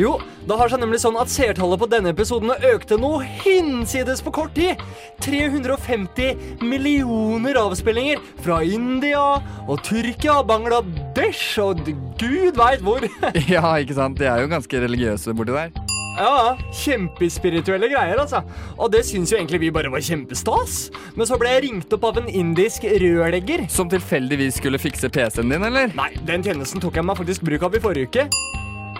Jo, 0.00 0.14
det 0.48 0.56
har 0.56 0.70
seg 0.72 0.80
nemlig 0.80 1.02
sånn 1.02 1.18
at 1.20 1.28
seertallet 1.28 1.80
på 1.82 1.88
denne 1.92 2.14
episoden 2.14 2.54
økte 2.70 2.96
noe 2.96 3.20
hinsides 3.42 4.22
på 4.24 4.32
kort 4.32 4.54
tid. 4.56 4.80
350 5.20 6.64
millioner 6.64 7.58
avspillinger 7.60 8.22
fra 8.40 8.62
India 8.64 9.20
og 9.66 9.82
Tyrkia, 9.84 10.38
Bangladesh 10.48 11.60
og 11.60 11.84
gud 12.20 12.56
veit 12.56 12.84
hvor. 12.86 13.04
Ja, 13.50 13.74
ikke 13.76 13.98
sant? 13.98 14.16
De 14.20 14.28
er 14.30 14.40
jo 14.40 14.48
ganske 14.54 14.80
religiøse 14.86 15.36
borti 15.36 15.56
der. 15.58 15.74
Ja, 16.20 16.56
kjempespirituelle 16.74 17.90
greier, 17.92 18.18
altså. 18.22 18.40
Og 18.80 18.90
det 18.92 19.04
syns 19.08 19.30
jo 19.32 19.38
egentlig 19.38 19.60
vi 19.66 19.72
bare 19.74 19.92
var 19.92 20.02
kjempestas. 20.04 20.88
Men 21.16 21.28
så 21.28 21.36
ble 21.40 21.52
jeg 21.52 21.66
ringt 21.66 21.92
opp 21.96 22.08
av 22.08 22.22
en 22.22 22.32
indisk 22.32 22.88
rørlegger. 22.88 23.66
Som 23.72 23.92
tilfeldigvis 23.92 24.62
skulle 24.62 24.80
fikse 24.80 25.12
PC-en 25.12 25.52
din, 25.52 25.68
eller? 25.70 25.92
Nei, 25.96 26.10
den 26.28 26.44
tjenesten 26.46 26.82
tok 26.82 26.96
jeg 26.98 27.08
meg 27.08 27.20
faktisk 27.20 27.44
bruk 27.46 27.68
av 27.68 27.76
i 27.76 27.84
forrige 27.84 28.10
uke. 28.10 28.28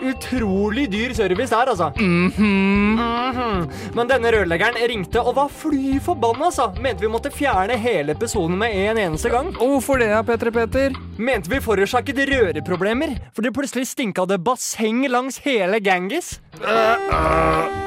Utrolig 0.01 0.87
dyr 0.91 1.13
service 1.15 1.51
der, 1.53 1.71
altså. 1.73 1.91
Mhm. 2.01 3.69
Men 3.95 4.09
denne 4.09 4.33
rørleggeren 4.33 4.79
ringte 4.89 5.21
og 5.21 5.35
var 5.37 5.49
fly 5.53 5.99
forbanna, 6.03 6.49
altså. 6.49 6.71
Mente 6.81 7.05
vi 7.05 7.11
måtte 7.13 7.31
fjerne 7.35 7.77
hele 7.81 8.13
episoden 8.17 8.57
med 8.59 8.75
en 8.75 8.99
eneste 8.99 9.31
gang. 9.33 9.53
Hvorfor 9.59 10.01
det, 10.01 10.11
Petre 10.27 10.53
Peter? 10.55 10.97
Mente 11.19 11.51
vi 11.53 11.61
forårsaket 11.61 12.23
røreproblemer. 12.31 13.17
Fordi 13.37 13.53
plutselig 13.55 13.87
stinka 13.93 14.25
det 14.27 14.41
basseng 14.45 15.05
langs 15.09 15.39
hele 15.45 15.81
Gangis. 15.85 16.39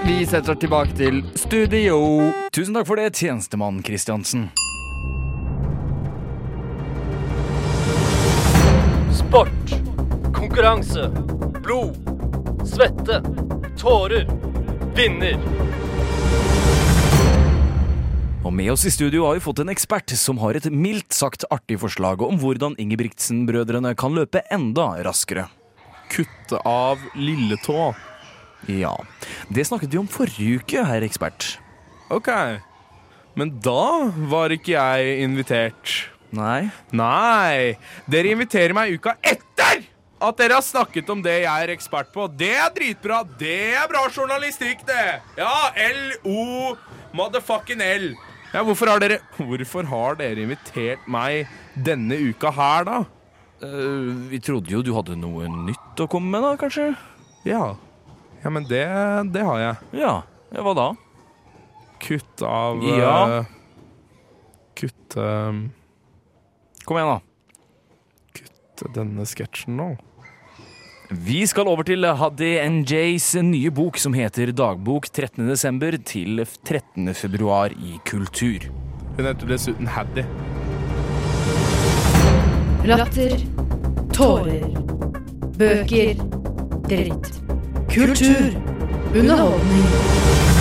Vi 0.04 0.26
setter 0.26 0.56
tilbake 0.60 0.94
til 0.98 1.24
studio. 1.36 2.32
Tusen 2.54 2.76
takk 2.76 2.88
for 2.88 3.00
det, 3.00 3.14
tjenestemann 3.18 3.82
Kristiansen. 3.86 4.50
Sport. 9.14 9.83
Konkurranse. 10.54 11.08
Blod. 11.64 11.96
Svette. 12.66 13.24
Tårer. 13.78 14.28
Vinner. 14.96 15.40
Og 18.46 18.54
med 18.54 18.70
oss 18.70 18.84
i 18.86 18.92
studio 18.94 19.24
har 19.26 19.40
vi 19.40 19.42
fått 19.42 19.64
en 19.64 19.74
ekspert 19.74 20.14
som 20.14 20.38
har 20.44 20.60
et 20.60 20.68
mildt 20.70 21.18
sagt 21.18 21.48
artig 21.50 21.80
forslag 21.82 22.22
om 22.22 22.38
hvordan 22.38 22.78
Ingebrigtsen-brødrene 22.78 23.96
kan 23.98 24.14
løpe 24.14 24.44
enda 24.54 24.92
raskere. 25.02 25.48
Kutte 26.14 26.62
av 26.70 27.02
lilletå. 27.18 27.90
Ja. 28.70 28.94
Det 29.50 29.66
snakket 29.66 29.90
vi 29.90 30.04
om 30.04 30.12
forrige 30.20 30.62
uke, 30.62 30.86
herr 30.86 31.02
ekspert. 31.02 31.56
Ok. 32.14 32.30
Men 33.34 33.58
da 33.58 34.14
var 34.30 34.54
ikke 34.54 34.78
jeg 34.78 35.18
invitert. 35.26 35.98
Nei? 36.34 36.70
Nei. 36.94 37.74
Dere 38.10 38.38
inviterer 38.38 38.74
meg 38.78 38.94
uka 39.00 39.18
etter 39.22 39.53
at 40.24 40.40
dere 40.40 40.58
har 40.58 40.64
snakket 40.66 41.10
om 41.12 41.22
det 41.24 41.40
jeg 41.44 41.66
er 41.66 41.72
ekspert 41.74 42.12
på. 42.14 42.28
Det 42.32 42.54
er 42.56 42.70
dritbra. 42.76 43.24
Det 43.40 43.74
er 43.76 43.90
bra 43.92 44.06
journalistikk, 44.08 44.86
det. 44.88 45.20
Ja, 45.40 45.56
LO 45.76 46.76
motherfucking 47.18 47.84
L. 47.84 48.14
Ja, 48.54 48.62
hvorfor 48.62 48.92
har 48.92 49.02
dere 49.02 49.18
Hvorfor 49.34 49.88
har 49.90 50.18
dere 50.20 50.46
invitert 50.46 51.08
meg 51.10 51.50
denne 51.74 52.20
uka 52.30 52.52
her, 52.54 52.86
da? 52.88 53.00
Uh, 53.64 54.30
vi 54.30 54.40
trodde 54.44 54.72
jo 54.72 54.84
du 54.84 54.92
hadde 54.96 55.18
noe 55.18 55.48
nytt 55.50 56.04
å 56.04 56.08
komme 56.12 56.34
med, 56.34 56.46
da, 56.46 56.54
kanskje? 56.60 56.92
Ja. 57.48 57.74
Ja, 58.44 58.52
men 58.52 58.68
det, 58.70 58.86
det 59.34 59.44
har 59.48 59.60
jeg. 59.62 59.92
Ja. 60.04 60.14
ja 60.54 60.66
hva 60.66 60.76
da? 60.78 60.88
Kutt 62.04 62.44
av 62.46 62.84
Ja. 62.86 63.14
Uh, 63.40 63.60
Kutt 64.78 65.18
uh, 65.18 65.64
Kom 66.84 67.00
igjen, 67.00 67.14
da. 67.14 67.20
Kutt 68.36 68.88
denne 68.96 69.28
sketsjen 69.30 69.80
nå. 69.80 69.94
Vi 71.14 71.44
skal 71.46 71.68
over 71.70 71.86
til 71.86 72.02
Haddy 72.18 72.56
NJs 72.58 73.36
nye 73.46 73.70
bok 73.70 74.00
som 74.02 74.16
heter 74.18 74.50
Dagbok 74.50 75.06
13. 75.12 75.46
desember 75.46 75.94
til 76.02 76.42
13. 76.66 77.14
februar 77.14 77.70
i 77.70 78.00
Kultur. 78.10 78.66
Hun 79.14 79.28
heter 79.28 79.52
dessuten 79.52 79.92
Haddy. 79.94 80.24
Latter. 82.90 83.38
Tårer. 84.10 84.66
Bøker. 85.60 86.18
Dritt. 86.90 87.30
Kultur. 87.94 88.58
Underholdning. 89.14 90.53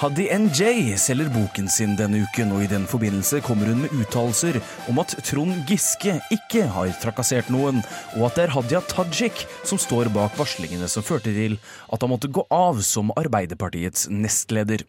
Haddy 0.00 0.30
NJ 0.32 0.94
selger 0.96 1.28
boken 1.28 1.66
sin 1.68 1.90
denne 1.92 2.22
uken, 2.24 2.54
og 2.56 2.62
i 2.64 2.68
den 2.70 2.86
forbindelse 2.88 3.42
kommer 3.44 3.68
hun 3.68 3.82
med 3.82 3.92
uttalelser 3.92 4.56
om 4.88 4.96
at 5.02 5.12
Trond 5.28 5.58
Giske 5.68 6.14
ikke 6.32 6.62
har 6.72 6.94
trakassert 7.02 7.50
noen, 7.52 7.82
og 8.16 8.30
at 8.30 8.38
det 8.38 8.46
er 8.46 8.54
Hadia 8.54 8.80
Tajik 8.88 9.42
som 9.60 9.76
står 9.76 10.08
bak 10.14 10.40
varslingene 10.40 10.88
som 10.88 11.04
førte 11.04 11.34
til 11.36 11.58
at 11.92 12.00
han 12.00 12.14
måtte 12.14 12.32
gå 12.32 12.46
av 12.48 12.80
som 12.80 13.12
Arbeiderpartiets 13.12 14.08
nestleder. 14.08 14.86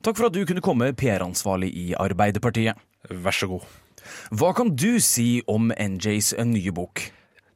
Takk 0.00 0.16
for 0.16 0.30
at 0.30 0.38
du 0.38 0.40
kunne 0.48 0.64
komme, 0.64 0.88
PR-ansvarlig 0.96 1.74
i 1.76 1.86
Arbeiderpartiet. 1.92 2.80
Vær 3.12 3.36
så 3.36 3.52
god. 3.52 3.68
Hva 4.32 4.56
kan 4.56 4.72
du 4.72 4.94
si 5.04 5.42
om 5.52 5.68
NJs 5.68 6.32
nye 6.48 6.72
bok? 6.72 7.10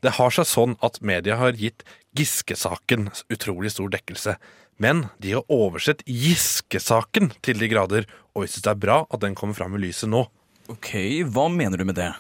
Det 0.05 0.19
har 0.21 0.37
seg 0.37 0.53
sånn 0.53 0.77
at 0.85 1.01
media 1.01 1.41
har 1.41 1.57
gitt 1.57 1.81
Giske-saken 2.13 3.09
utrolig 3.33 3.73
stor 3.73 3.89
dekkelse. 3.89 4.37
Men 4.81 5.05
de 5.21 5.35
har 5.37 5.45
oversett 5.53 6.01
Giske-saken 6.09 7.35
til 7.45 7.61
de 7.61 7.69
grader, 7.69 8.07
og 8.33 8.47
jeg 8.47 8.55
syns 8.55 8.65
det 8.65 8.73
er 8.73 8.83
bra 8.87 8.99
at 9.13 9.21
den 9.21 9.37
kommer 9.37 9.59
fram 9.59 9.77
i 9.77 9.83
lyset 9.83 10.09
nå. 10.09 10.25
Ok, 10.73 10.95
hva 11.29 11.49
mener 11.53 11.81
du 11.81 11.85
med 11.85 11.99
det? 11.99 12.13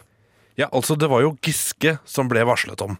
Ja, 0.60 0.68
altså, 0.68 0.96
det 0.98 1.08
var 1.08 1.24
jo 1.24 1.36
Giske 1.40 1.96
som 2.04 2.28
ble 2.28 2.44
varslet 2.44 2.82
om. 2.84 2.98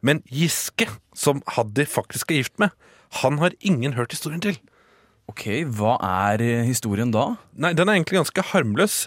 Men 0.00 0.22
Giske, 0.32 0.88
som 1.12 1.42
Haddy 1.50 1.84
faktisk 1.88 2.32
er 2.32 2.40
gift 2.40 2.56
med, 2.62 2.72
han 3.20 3.36
har 3.42 3.52
ingen 3.60 3.98
hørt 3.98 4.14
historien 4.16 4.40
til. 4.40 4.56
Ok, 5.28 5.44
hva 5.76 5.98
er 6.00 6.42
eh, 6.42 6.64
historien 6.66 7.12
da? 7.12 7.34
Nei, 7.52 7.74
den 7.76 7.88
er 7.88 7.98
egentlig 7.98 8.22
ganske 8.22 8.46
harmløs. 8.52 9.04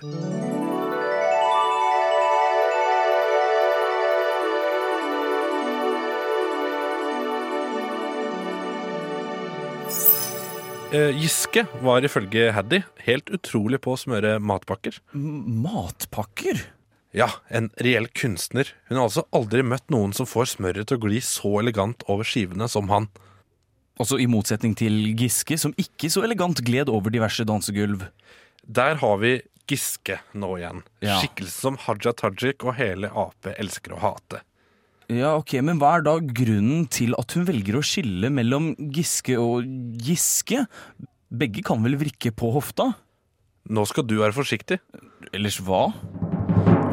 Giske 11.17 11.65
var 11.84 12.05
ifølge 12.05 12.51
Haddy 12.55 12.81
helt 13.08 13.29
utrolig 13.34 13.79
på 13.84 13.95
å 13.95 13.99
smøre 13.99 14.38
matpakker. 14.43 14.99
matpakker? 15.13 16.62
Ja, 17.15 17.29
en 17.47 17.69
reell 17.79 18.10
kunstner. 18.12 18.73
Hun 18.89 18.99
har 18.99 19.08
altså 19.08 19.23
aldri 19.36 19.63
møtt 19.63 19.88
noen 19.93 20.12
som 20.15 20.27
får 20.27 20.49
smøret 20.58 20.89
til 20.89 20.99
å 20.99 21.05
gli 21.08 21.21
så 21.23 21.53
elegant 21.62 22.03
over 22.12 22.27
skivene 22.27 22.67
som 22.71 22.91
han. 22.91 23.08
Altså 23.95 24.19
i 24.19 24.27
motsetning 24.27 24.73
til 24.75 25.15
Giske, 25.15 25.55
som 25.60 25.71
ikke 25.79 26.10
så 26.12 26.25
elegant 26.27 26.60
gled 26.67 26.91
over 26.91 27.13
diverse 27.13 27.45
dansegulv. 27.47 28.03
Der 28.67 28.99
har 28.99 29.21
vi 29.21 29.38
Giske 29.69 30.19
nå 30.36 30.58
igjen. 30.60 30.84
Ja. 31.01 31.21
Skikkelse 31.21 31.55
som 31.69 31.79
Haja 31.86 32.12
Tajik 32.19 32.65
og 32.67 32.75
hele 32.77 33.10
Ap 33.15 33.47
elsker 33.55 33.95
å 33.95 34.01
hate. 34.03 34.43
Ja, 35.11 35.35
ok, 35.37 35.59
Men 35.61 35.77
hva 35.81 35.97
er 35.97 36.05
da 36.05 36.15
grunnen 36.17 36.87
til 36.89 37.13
at 37.19 37.35
hun 37.37 37.45
velger 37.45 37.77
å 37.77 37.85
skille 37.85 38.31
mellom 38.33 38.71
Giske 38.93 39.37
og 39.37 39.65
Giske? 40.01 40.65
Begge 41.29 41.61
kan 41.65 41.83
vel 41.85 41.97
vrikke 41.99 42.31
på 42.33 42.49
hofta? 42.55 42.93
Nå 43.69 43.85
skal 43.89 44.05
du 44.07 44.17
være 44.21 44.33
forsiktig. 44.33 44.79
Ellers 45.33 45.59
hva? 45.65 45.87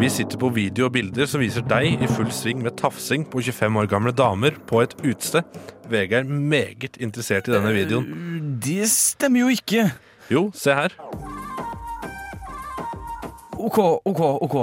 Vi 0.01 0.09
sitter 0.11 0.40
på 0.40 0.51
video 0.53 0.88
og 0.88 0.96
bilder 0.96 1.29
som 1.31 1.40
viser 1.44 1.64
deg 1.68 2.03
i 2.03 2.09
full 2.11 2.33
sving 2.35 2.62
med 2.64 2.75
tafsing 2.81 3.25
på 3.31 3.44
25 3.44 3.81
år 3.81 3.90
gamle 3.92 4.12
damer 4.16 4.57
på 4.68 4.83
et 4.83 4.96
utested. 5.05 5.46
VG 5.92 6.16
er 6.22 6.33
meget 6.33 6.98
interessert 6.98 7.48
i 7.48 7.55
denne 7.55 7.72
videoen. 7.77 8.59
Det 8.61 8.88
stemmer 8.90 9.46
jo 9.46 9.53
ikke. 9.61 9.87
Jo, 10.33 10.48
se 10.57 10.75
her. 10.75 10.98
OK, 13.62 13.79
OK, 14.09 14.20
OK. 14.46 14.57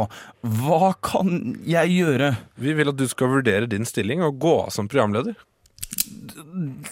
Hva 0.59 0.93
kan 1.05 1.55
jeg 1.67 1.93
gjøre? 1.95 2.33
Vi 2.59 2.75
vil 2.75 2.91
at 2.91 2.99
du 2.99 3.05
skal 3.09 3.31
vurdere 3.31 3.69
din 3.71 3.88
stilling 3.88 4.23
og 4.25 4.39
gå 4.43 4.55
av 4.65 4.73
som 4.75 4.89
programleder. 4.91 5.38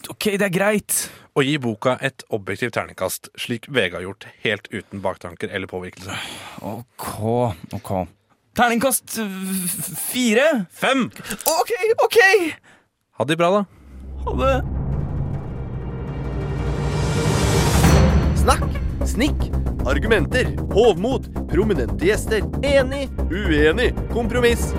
OK, 0.09 0.31
det 0.39 0.45
er 0.47 0.53
greit. 0.53 1.07
Og 1.37 1.45
gi 1.45 1.57
boka 1.61 1.97
et 2.01 2.23
objektivt 2.33 2.73
terningkast, 2.77 3.29
slik 3.37 3.67
VG 3.69 3.99
har 3.99 4.05
gjort, 4.07 4.25
helt 4.41 4.69
uten 4.73 5.03
baktanker 5.03 5.51
eller 5.53 5.69
påvirkelse. 5.69 6.15
OK, 6.65 7.09
OK. 7.77 7.91
Terningkast 8.57 9.19
fire? 10.07 10.65
Fem! 10.73 11.05
OK, 11.45 11.75
OK! 12.07 12.17
Ha 13.19 13.27
det 13.29 13.37
bra, 13.37 13.51
da. 13.53 13.61
Ha 14.25 14.33
det. 14.41 14.55
Snakk, 18.41 18.65
snikk, 19.05 19.45
argumenter, 19.87 20.47
hovmod, 20.73 21.47
prominente 21.51 22.05
gjester, 22.05 22.41
enig, 22.63 23.09
uenig, 23.31 23.93
kompromiss. 24.13 24.73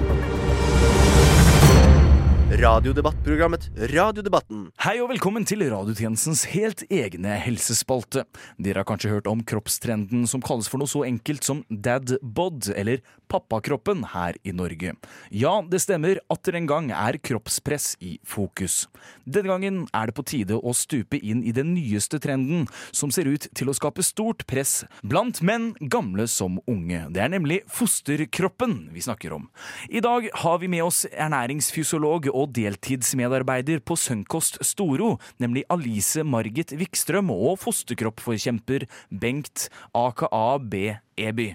Radiodebattprogrammet 2.58 3.68
Radiodebatten. 3.92 4.64
Hei 4.82 4.96
og 4.98 5.12
velkommen 5.12 5.44
til 5.46 5.60
radiotjenestens 5.70 6.40
helt 6.50 6.80
egne 6.90 7.36
helsespalte. 7.38 8.24
Dere 8.58 8.82
har 8.82 8.88
kanskje 8.88 9.12
hørt 9.12 9.28
om 9.30 9.44
kroppstrenden 9.46 10.24
som 10.26 10.42
kalles 10.42 10.66
for 10.66 10.82
noe 10.82 10.90
så 10.90 11.04
enkelt 11.06 11.46
som 11.46 11.60
dad 11.70 12.16
bod, 12.18 12.66
eller 12.74 12.98
pappakroppen 13.30 14.02
her 14.10 14.34
i 14.42 14.50
Norge. 14.56 14.96
Ja, 15.30 15.52
det 15.70 15.84
stemmer, 15.84 16.18
atter 16.32 16.58
en 16.58 16.66
gang 16.66 16.88
er 16.90 17.20
kroppspress 17.22 17.92
i 18.02 18.16
fokus. 18.26 18.88
Denne 19.22 19.52
gangen 19.52 19.78
er 19.94 20.10
det 20.10 20.16
på 20.18 20.26
tide 20.26 20.58
å 20.58 20.74
stupe 20.74 21.20
inn 21.22 21.44
i 21.46 21.54
den 21.54 21.76
nyeste 21.76 22.18
trenden, 22.18 22.66
som 22.90 23.14
ser 23.14 23.30
ut 23.30 23.46
til 23.54 23.70
å 23.70 23.76
skape 23.76 24.02
stort 24.02 24.48
press 24.50 24.80
blant 25.06 25.44
menn, 25.46 25.70
gamle 25.78 26.26
som 26.26 26.58
unge. 26.66 27.04
Det 27.14 27.22
er 27.22 27.30
nemlig 27.36 27.60
fosterkroppen 27.70 28.88
vi 28.96 29.06
snakker 29.06 29.38
om. 29.38 29.46
I 29.86 30.02
dag 30.02 30.26
har 30.42 30.58
vi 30.58 30.74
med 30.74 30.88
oss 30.88 31.04
ernæringsfysiolog 31.12 32.32
og 32.32 32.47
deltidsmedarbeider 32.54 33.82
på 33.84 33.96
Sunkost 33.98 34.60
Storo, 34.64 35.16
nemlig 35.42 35.66
Alice 35.72 36.24
Margit 36.24 36.72
Wikstrøm 36.78 37.32
og 37.34 37.60
fosterkroppforkjemper 37.62 38.88
Bengt 39.10 39.68
aka 39.96 40.58
B. 40.58 40.96
Eby. 41.18 41.52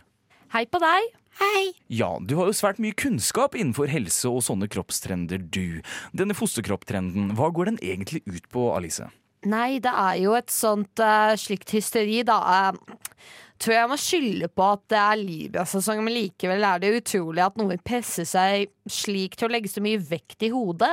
Hei 0.54 0.66
på 0.70 0.82
deg. 0.84 1.12
Hei. 1.42 1.74
Ja, 1.90 2.12
du 2.22 2.36
har 2.38 2.50
jo 2.50 2.54
svært 2.54 2.80
mye 2.84 2.94
kunnskap 2.94 3.56
innenfor 3.58 3.90
helse 3.90 4.30
og 4.30 4.44
sånne 4.46 4.70
kroppstrender, 4.70 5.42
du. 5.42 5.82
Denne 6.14 6.38
fosterkropptrenden, 6.38 7.32
hva 7.38 7.50
går 7.50 7.72
den 7.72 7.80
egentlig 7.82 8.22
ut 8.30 8.46
på, 8.54 8.68
Alice? 8.76 9.08
Nei, 9.50 9.80
det 9.84 9.92
er 9.92 10.20
jo 10.22 10.36
et 10.38 10.54
sånt 10.54 11.02
uh, 11.04 11.34
slikt 11.40 11.74
hysteri, 11.74 12.22
da. 12.28 12.38
eh, 12.70 13.18
tror 13.64 13.76
jeg 13.78 13.90
må 13.92 13.98
skylde 14.00 14.50
på 14.52 14.70
at 14.76 14.84
det 14.92 15.00
er 15.00 15.20
Libya-sesong, 15.22 16.04
men 16.04 16.16
likevel 16.18 16.66
er 16.68 16.84
det 16.84 16.96
utrolig 17.00 17.44
at 17.46 17.60
noen 17.60 17.80
presser 17.84 18.28
seg 18.28 18.72
slik 18.92 19.38
til 19.40 19.48
å 19.48 19.54
legge 19.54 19.72
så 19.72 19.84
mye 19.84 20.02
vekt 20.04 20.44
i 20.44 20.52
hodet. 20.54 20.92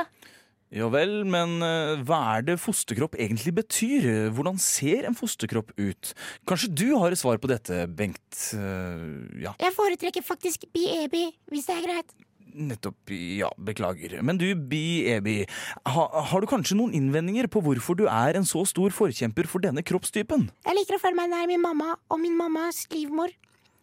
Ja 0.71 0.87
vel, 0.87 1.25
men 1.27 1.57
eh, 1.67 1.99
hva 2.07 2.21
er 2.37 2.45
det 2.47 2.55
fosterkropp 2.63 3.17
egentlig 3.19 3.51
betyr? 3.57 4.05
Hvordan 4.31 4.55
ser 4.61 5.03
en 5.09 5.17
fosterkropp 5.19 5.73
ut? 5.75 6.13
Kanskje 6.47 6.71
du 6.71 6.85
har 6.95 7.11
et 7.11 7.19
svar 7.19 7.41
på 7.43 7.51
dette, 7.51 7.83
Bengt? 7.91 8.23
Eh, 8.55 9.41
ja, 9.43 9.51
Jeg 9.59 9.75
foretrekker 9.75 10.23
faktisk 10.23 10.63
BEB, 10.71 11.17
hvis 11.51 11.67
det 11.67 11.75
er 11.75 11.87
greit. 11.89 12.15
Nettopp. 12.55 13.11
Ja, 13.11 13.49
beklager. 13.57 14.17
Men 14.25 14.39
du, 14.41 14.47
Bi 14.55 15.03
Ebi, 15.11 15.37
ha, 15.85 16.07
har 16.31 16.41
du 16.41 16.49
kanskje 16.49 16.77
noen 16.79 16.95
innvendinger 16.97 17.49
på 17.51 17.63
hvorfor 17.65 17.97
du 17.99 18.07
er 18.07 18.39
en 18.39 18.47
så 18.47 18.63
stor 18.69 18.93
forkjemper 18.95 19.49
for 19.49 19.63
denne 19.63 19.83
kroppstypen? 19.85 20.49
Jeg 20.65 20.77
liker 20.77 20.97
å 20.97 21.03
føle 21.03 21.17
meg 21.19 21.31
nær 21.33 21.47
min 21.51 21.63
mamma 21.63 21.95
og 22.11 22.21
min 22.23 22.37
mammas 22.37 22.85
livmor. 22.93 23.33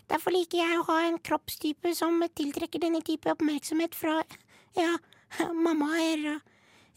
Derfor 0.09 0.33
liker 0.33 0.63
jeg 0.63 0.79
å 0.79 0.87
ha 0.89 1.01
en 1.07 1.19
kroppstype 1.21 1.93
som 1.97 2.23
tiltrekker 2.37 2.81
denne 2.81 3.03
type 3.05 3.29
oppmerksomhet 3.29 3.97
fra 3.97 4.23
ja, 4.79 4.95
mammaer. 5.53 6.39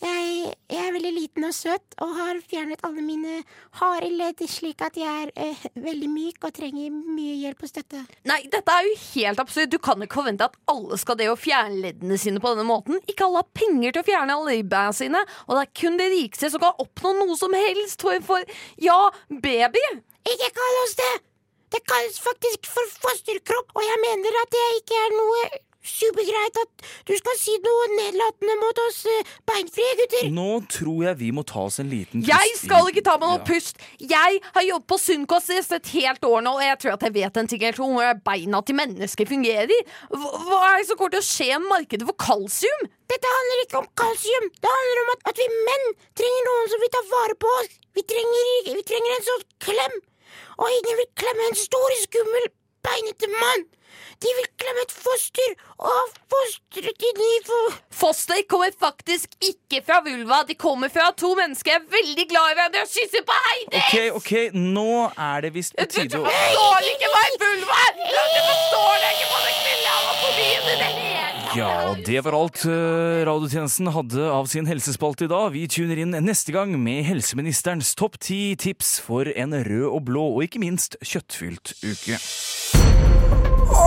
Jeg, 0.01 0.53
jeg 0.71 0.81
er 0.81 0.93
veldig 0.95 1.11
liten 1.13 1.45
og 1.45 1.53
søt 1.53 1.95
og 2.01 2.15
har 2.17 2.39
fjernet 2.49 2.81
alle 2.87 3.03
mine 3.05 3.41
harde 3.77 4.09
ledd 4.09 4.41
slik 4.49 4.81
at 4.81 4.97
jeg 4.97 5.27
er 5.27 5.31
eh, 5.37 5.63
veldig 5.77 6.09
myk 6.09 6.47
og 6.47 6.55
trenger 6.57 6.89
mye 6.89 7.35
hjelp 7.43 7.61
og 7.61 7.69
støtte. 7.69 8.01
Nei, 8.29 8.39
dette 8.49 8.73
er 8.73 8.87
jo 8.87 8.95
helt 9.03 9.43
absurd. 9.43 9.69
Du 9.69 9.77
kan 9.83 10.01
ikke 10.01 10.21
forvente 10.23 10.49
at 10.49 10.57
alle 10.71 10.97
skal 10.97 11.19
det 11.21 11.29
å 11.29 11.37
fjerne 11.37 11.83
leddene 11.85 12.17
sine 12.21 12.41
på 12.41 12.55
denne 12.55 12.65
måten. 12.65 12.97
Ikke 13.05 13.27
alle 13.27 13.43
har 13.43 13.51
penger 13.53 13.93
til 13.93 14.01
å 14.01 14.09
fjerne 14.09 14.37
alle 14.37 14.57
ribbeina 14.57 14.95
sine, 14.97 15.25
og 15.45 15.57
det 15.57 15.65
er 15.67 15.73
kun 15.83 15.99
de 16.01 16.11
rikeste 16.17 16.49
som 16.53 16.65
kan 16.65 16.81
oppnå 16.81 17.13
noe 17.21 17.37
som 17.37 17.53
helst 17.57 18.01
for, 18.01 18.17
for 18.25 18.55
ja, 18.81 18.99
baby. 19.29 19.85
Ikke 20.25 20.53
kall 20.57 20.85
oss 20.85 20.97
det! 20.97 21.13
Det 21.71 21.79
kalles 21.87 22.17
faktisk 22.19 22.67
for 22.67 22.95
fosterkropp, 23.05 23.69
og 23.77 23.85
jeg 23.85 23.99
mener 24.01 24.41
at 24.41 24.49
det 24.51 24.63
ikke 24.81 24.97
er 25.05 25.13
noe 25.15 25.43
supergreit 25.85 26.57
at 26.61 26.83
du 27.09 27.13
skal 27.17 27.37
si 27.39 27.55
noe 27.63 27.87
nedlatende 27.95 28.55
mot 28.61 28.81
oss 28.87 28.99
eh, 29.09 29.31
beinfrie 29.49 29.95
gutter. 29.99 30.29
Nå 30.33 30.47
tror 30.71 31.03
jeg 31.07 31.19
vi 31.21 31.31
må 31.35 31.43
ta 31.47 31.63
oss 31.67 31.79
en 31.81 31.89
liten 31.91 32.21
pust. 32.21 32.29
Jeg 32.31 32.55
skal 32.61 32.89
ikke 32.91 33.03
ta 33.07 33.17
meg 33.17 33.27
noe 33.31 33.39
Ja. 33.41 33.45
pust. 33.47 33.81
Jeg 33.99 34.41
har 34.53 34.63
jobbet 34.67 34.87
på 34.91 34.99
Sunnkås 35.01 35.49
i 35.49 35.59
et 35.61 35.91
helt 35.95 36.23
år 36.27 36.41
nå, 36.45 36.53
og 36.59 36.63
jeg 36.65 36.79
tror 36.83 36.93
at 36.97 37.05
jeg 37.07 37.13
vet 37.17 37.37
en 37.41 37.47
ting 37.47 37.63
eller 37.63 37.77
to 37.79 37.83
om 37.89 37.95
hvordan 37.97 38.21
beina 38.25 38.61
til 38.61 38.75
mennesker 38.77 39.25
fungerer. 39.29 39.83
Hva 40.11 40.61
er 40.69 40.77
det 40.81 40.87
som 40.91 40.97
kommer 40.97 41.15
til 41.17 41.23
å 41.23 41.29
skje 41.31 41.49
med 41.59 41.69
markedet 41.73 42.07
for 42.07 42.17
kalsium? 42.27 42.85
Dette 43.11 43.27
handler 43.27 43.65
ikke 43.65 43.81
om 43.81 43.89
kalsium. 43.99 44.47
Det 44.61 44.71
handler 44.71 45.03
om 45.03 45.11
at, 45.17 45.27
at 45.33 45.41
vi 45.41 45.47
menn 45.67 45.85
trenger 46.15 46.47
noen 46.47 46.71
som 46.71 46.79
vil 46.85 46.93
ta 46.95 47.01
vare 47.11 47.35
på 47.35 47.51
oss. 47.59 47.73
Vi 47.97 48.05
trenger, 48.07 48.71
vi 48.77 48.83
trenger 48.87 49.17
en 49.17 49.27
sånn 49.27 49.45
klem. 49.65 49.97
Og 50.61 50.67
ingen 50.77 50.99
vil 51.01 51.09
klemme 51.19 51.47
en 51.49 51.57
stor, 51.59 51.95
skummel, 52.05 52.45
beinete 52.85 53.27
mann. 53.33 53.65
De 54.21 54.33
vil 54.37 54.49
klemme 54.61 54.83
et 54.85 54.93
foster 54.93 55.55
og 55.81 56.15
fostre 56.29 56.93
til 57.01 57.15
ny 57.17 57.31
for... 57.47 57.79
Foster 58.01 58.43
kommer 58.49 58.73
faktisk 58.79 59.33
ikke 59.41 59.81
fra 59.85 60.01
vulva. 60.05 60.41
De 60.47 60.55
kommer 60.59 60.91
fra 60.93 61.09
to 61.17 61.33
mennesker 61.37 61.71
jeg 61.71 61.79
er 61.79 61.87
veldig 61.93 62.25
glad 62.29 62.51
i 62.51 62.55
hverandre 62.57 62.83
og 62.83 62.91
kysser 62.91 63.23
på 63.27 63.37
Heidi! 63.45 63.81
Ok, 63.81 63.95
ok, 64.19 64.31
nå 64.57 64.91
er 65.15 65.45
det 65.45 65.53
visst 65.55 65.75
på 65.77 65.85
Du 65.87 65.95
tide 65.95 66.19
å 66.19 66.25
forstår 66.25 66.89
ikke 66.91 67.11
hva 67.13 67.21
en 67.29 67.39
vulva 67.45 67.79
er! 67.85 68.01
Du 68.01 68.41
forstår 68.49 68.93
det 69.03 69.11
ikke 69.15 69.29
på 69.31 69.39
den 69.45 69.57
kvinneanatomien 69.61 70.67
i 70.73 70.75
det 70.81 70.91
hele 70.97 71.57
Ja, 71.57 71.71
og 71.91 72.03
det 72.07 72.21
var 72.25 72.37
alt 72.37 72.65
eh, 72.67 73.23
radiotjenesten 73.27 73.91
hadde 73.95 74.27
av 74.31 74.51
sin 74.51 74.69
helsespalte 74.69 75.27
i 75.27 75.31
dag. 75.31 75.49
Vi 75.55 75.65
tuner 75.71 76.03
inn 76.03 76.15
neste 76.23 76.55
gang 76.55 76.75
med 76.79 77.03
helseministerens 77.09 77.91
topp 77.99 78.19
ti 78.23 78.41
tips 78.59 78.97
for 79.03 79.27
en 79.31 79.55
rød 79.67 79.89
og 79.91 80.05
blå, 80.07 80.29
og 80.35 80.47
ikke 80.47 80.63
minst 80.63 80.99
kjøttfylt 81.03 81.75
uke. 81.83 82.21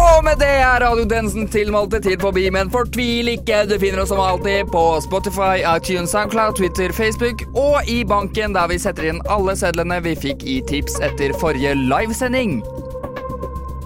Og 0.04 0.20
med 0.24 0.36
det 0.38 0.50
er 0.60 0.82
radiotjenesten 0.82 1.46
tilmålte 1.48 1.98
tid 2.04 2.20
forbi, 2.22 2.44
men 2.52 2.70
fortvil 2.72 3.30
ikke. 3.32 3.62
Du 3.70 3.78
finner 3.80 4.02
oss 4.02 4.10
som 4.12 4.20
alltid 4.20 4.68
på 4.72 4.82
Spotify, 5.04 5.62
iTunes, 5.64 6.12
SoundCloud, 6.12 6.58
Twitter, 6.58 6.92
Facebook 6.92 7.46
og 7.56 7.88
i 7.88 8.02
banken, 8.04 8.52
der 8.54 8.68
vi 8.70 8.78
setter 8.82 9.08
inn 9.10 9.22
alle 9.32 9.56
sedlene 9.56 10.02
vi 10.04 10.12
fikk 10.26 10.44
i 10.44 10.60
tips 10.68 11.00
etter 11.02 11.32
forrige 11.40 11.72
livesending. 11.80 12.60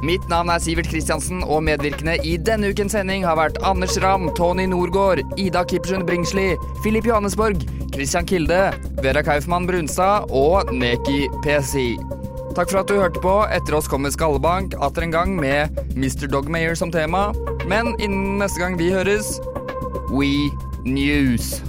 Mitt 0.02 0.26
navn 0.30 0.50
er 0.50 0.62
Sivert 0.62 0.90
Kristiansen, 0.90 1.40
og 1.42 1.64
medvirkende 1.66 2.18
i 2.26 2.36
denne 2.50 2.70
ukens 2.70 2.94
sending 2.94 3.26
har 3.26 3.38
vært 3.38 3.58
Anders 3.66 3.96
Ramm, 4.02 4.28
Tony 4.38 4.68
Norgård, 4.70 5.22
Ida 5.38 5.64
Kipsjund 5.70 6.06
Bringsli, 6.06 6.52
Filip 6.84 7.06
Johannesborg, 7.06 7.62
Christian 7.94 8.26
Kilde, 8.26 8.68
Vera 9.02 9.24
Kaufmann 9.26 9.66
Brunstad 9.70 10.30
og 10.30 10.70
Neki 10.74 11.26
PSI. 11.46 11.92
Takk 12.58 12.72
for 12.72 12.80
at 12.80 12.88
du 12.90 12.96
hørte 12.98 13.20
på. 13.22 13.32
Etter 13.54 13.76
oss 13.78 13.86
kommer 13.86 14.10
Skallebank 14.10 14.72
atter 14.82 15.04
en 15.06 15.12
gang 15.14 15.36
med 15.38 15.78
Mr. 15.94 16.26
Dogmayer 16.26 16.74
som 16.74 16.90
tema. 16.90 17.28
Men 17.70 17.94
innen 18.02 18.40
neste 18.42 18.58
gang 18.58 18.74
vi 18.80 18.90
høres 18.90 19.36
We 20.10 20.50
News. 20.82 21.67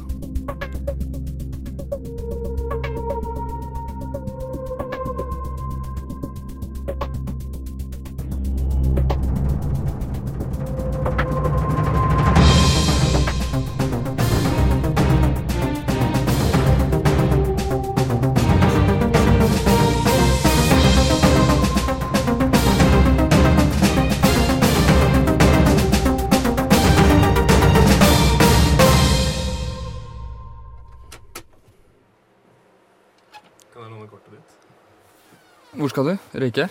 Skal 36.00 36.16
du? 36.16 36.40
Røyke? 36.40 36.70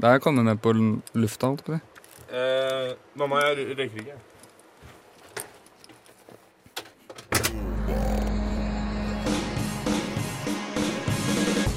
Da 0.00 0.08
er 0.08 0.18
jeg 0.18 0.22
kommet 0.24 0.44
ned 0.44 0.58
på 0.60 0.72
lufta, 1.16 1.48
holdt 1.48 1.62
jeg 1.62 1.66
på 1.66 1.72
å 1.72 1.78
si. 1.78 1.82
Eh, 2.36 2.90
mamma, 3.16 3.40
jeg 3.46 3.64
røyker 3.78 4.02
ikke. 4.02 4.18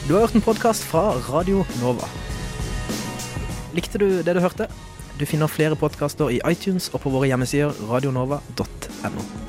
Du 0.06 0.14
har 0.14 0.26
hørt 0.26 0.36
en 0.36 0.44
podkast 0.46 0.84
fra 0.86 1.16
Radio 1.30 1.64
Nova. 1.80 2.12
Likte 3.76 4.00
du 4.00 4.22
det 4.24 4.36
du 4.36 4.44
hørte? 4.44 4.68
Du 5.16 5.26
finner 5.26 5.48
flere 5.48 5.80
podkaster 5.80 6.30
i 6.30 6.44
iTunes 6.52 6.92
og 6.94 7.06
på 7.06 7.16
våre 7.16 7.32
hjemmesider 7.32 7.72
radionova.no. 7.88 9.45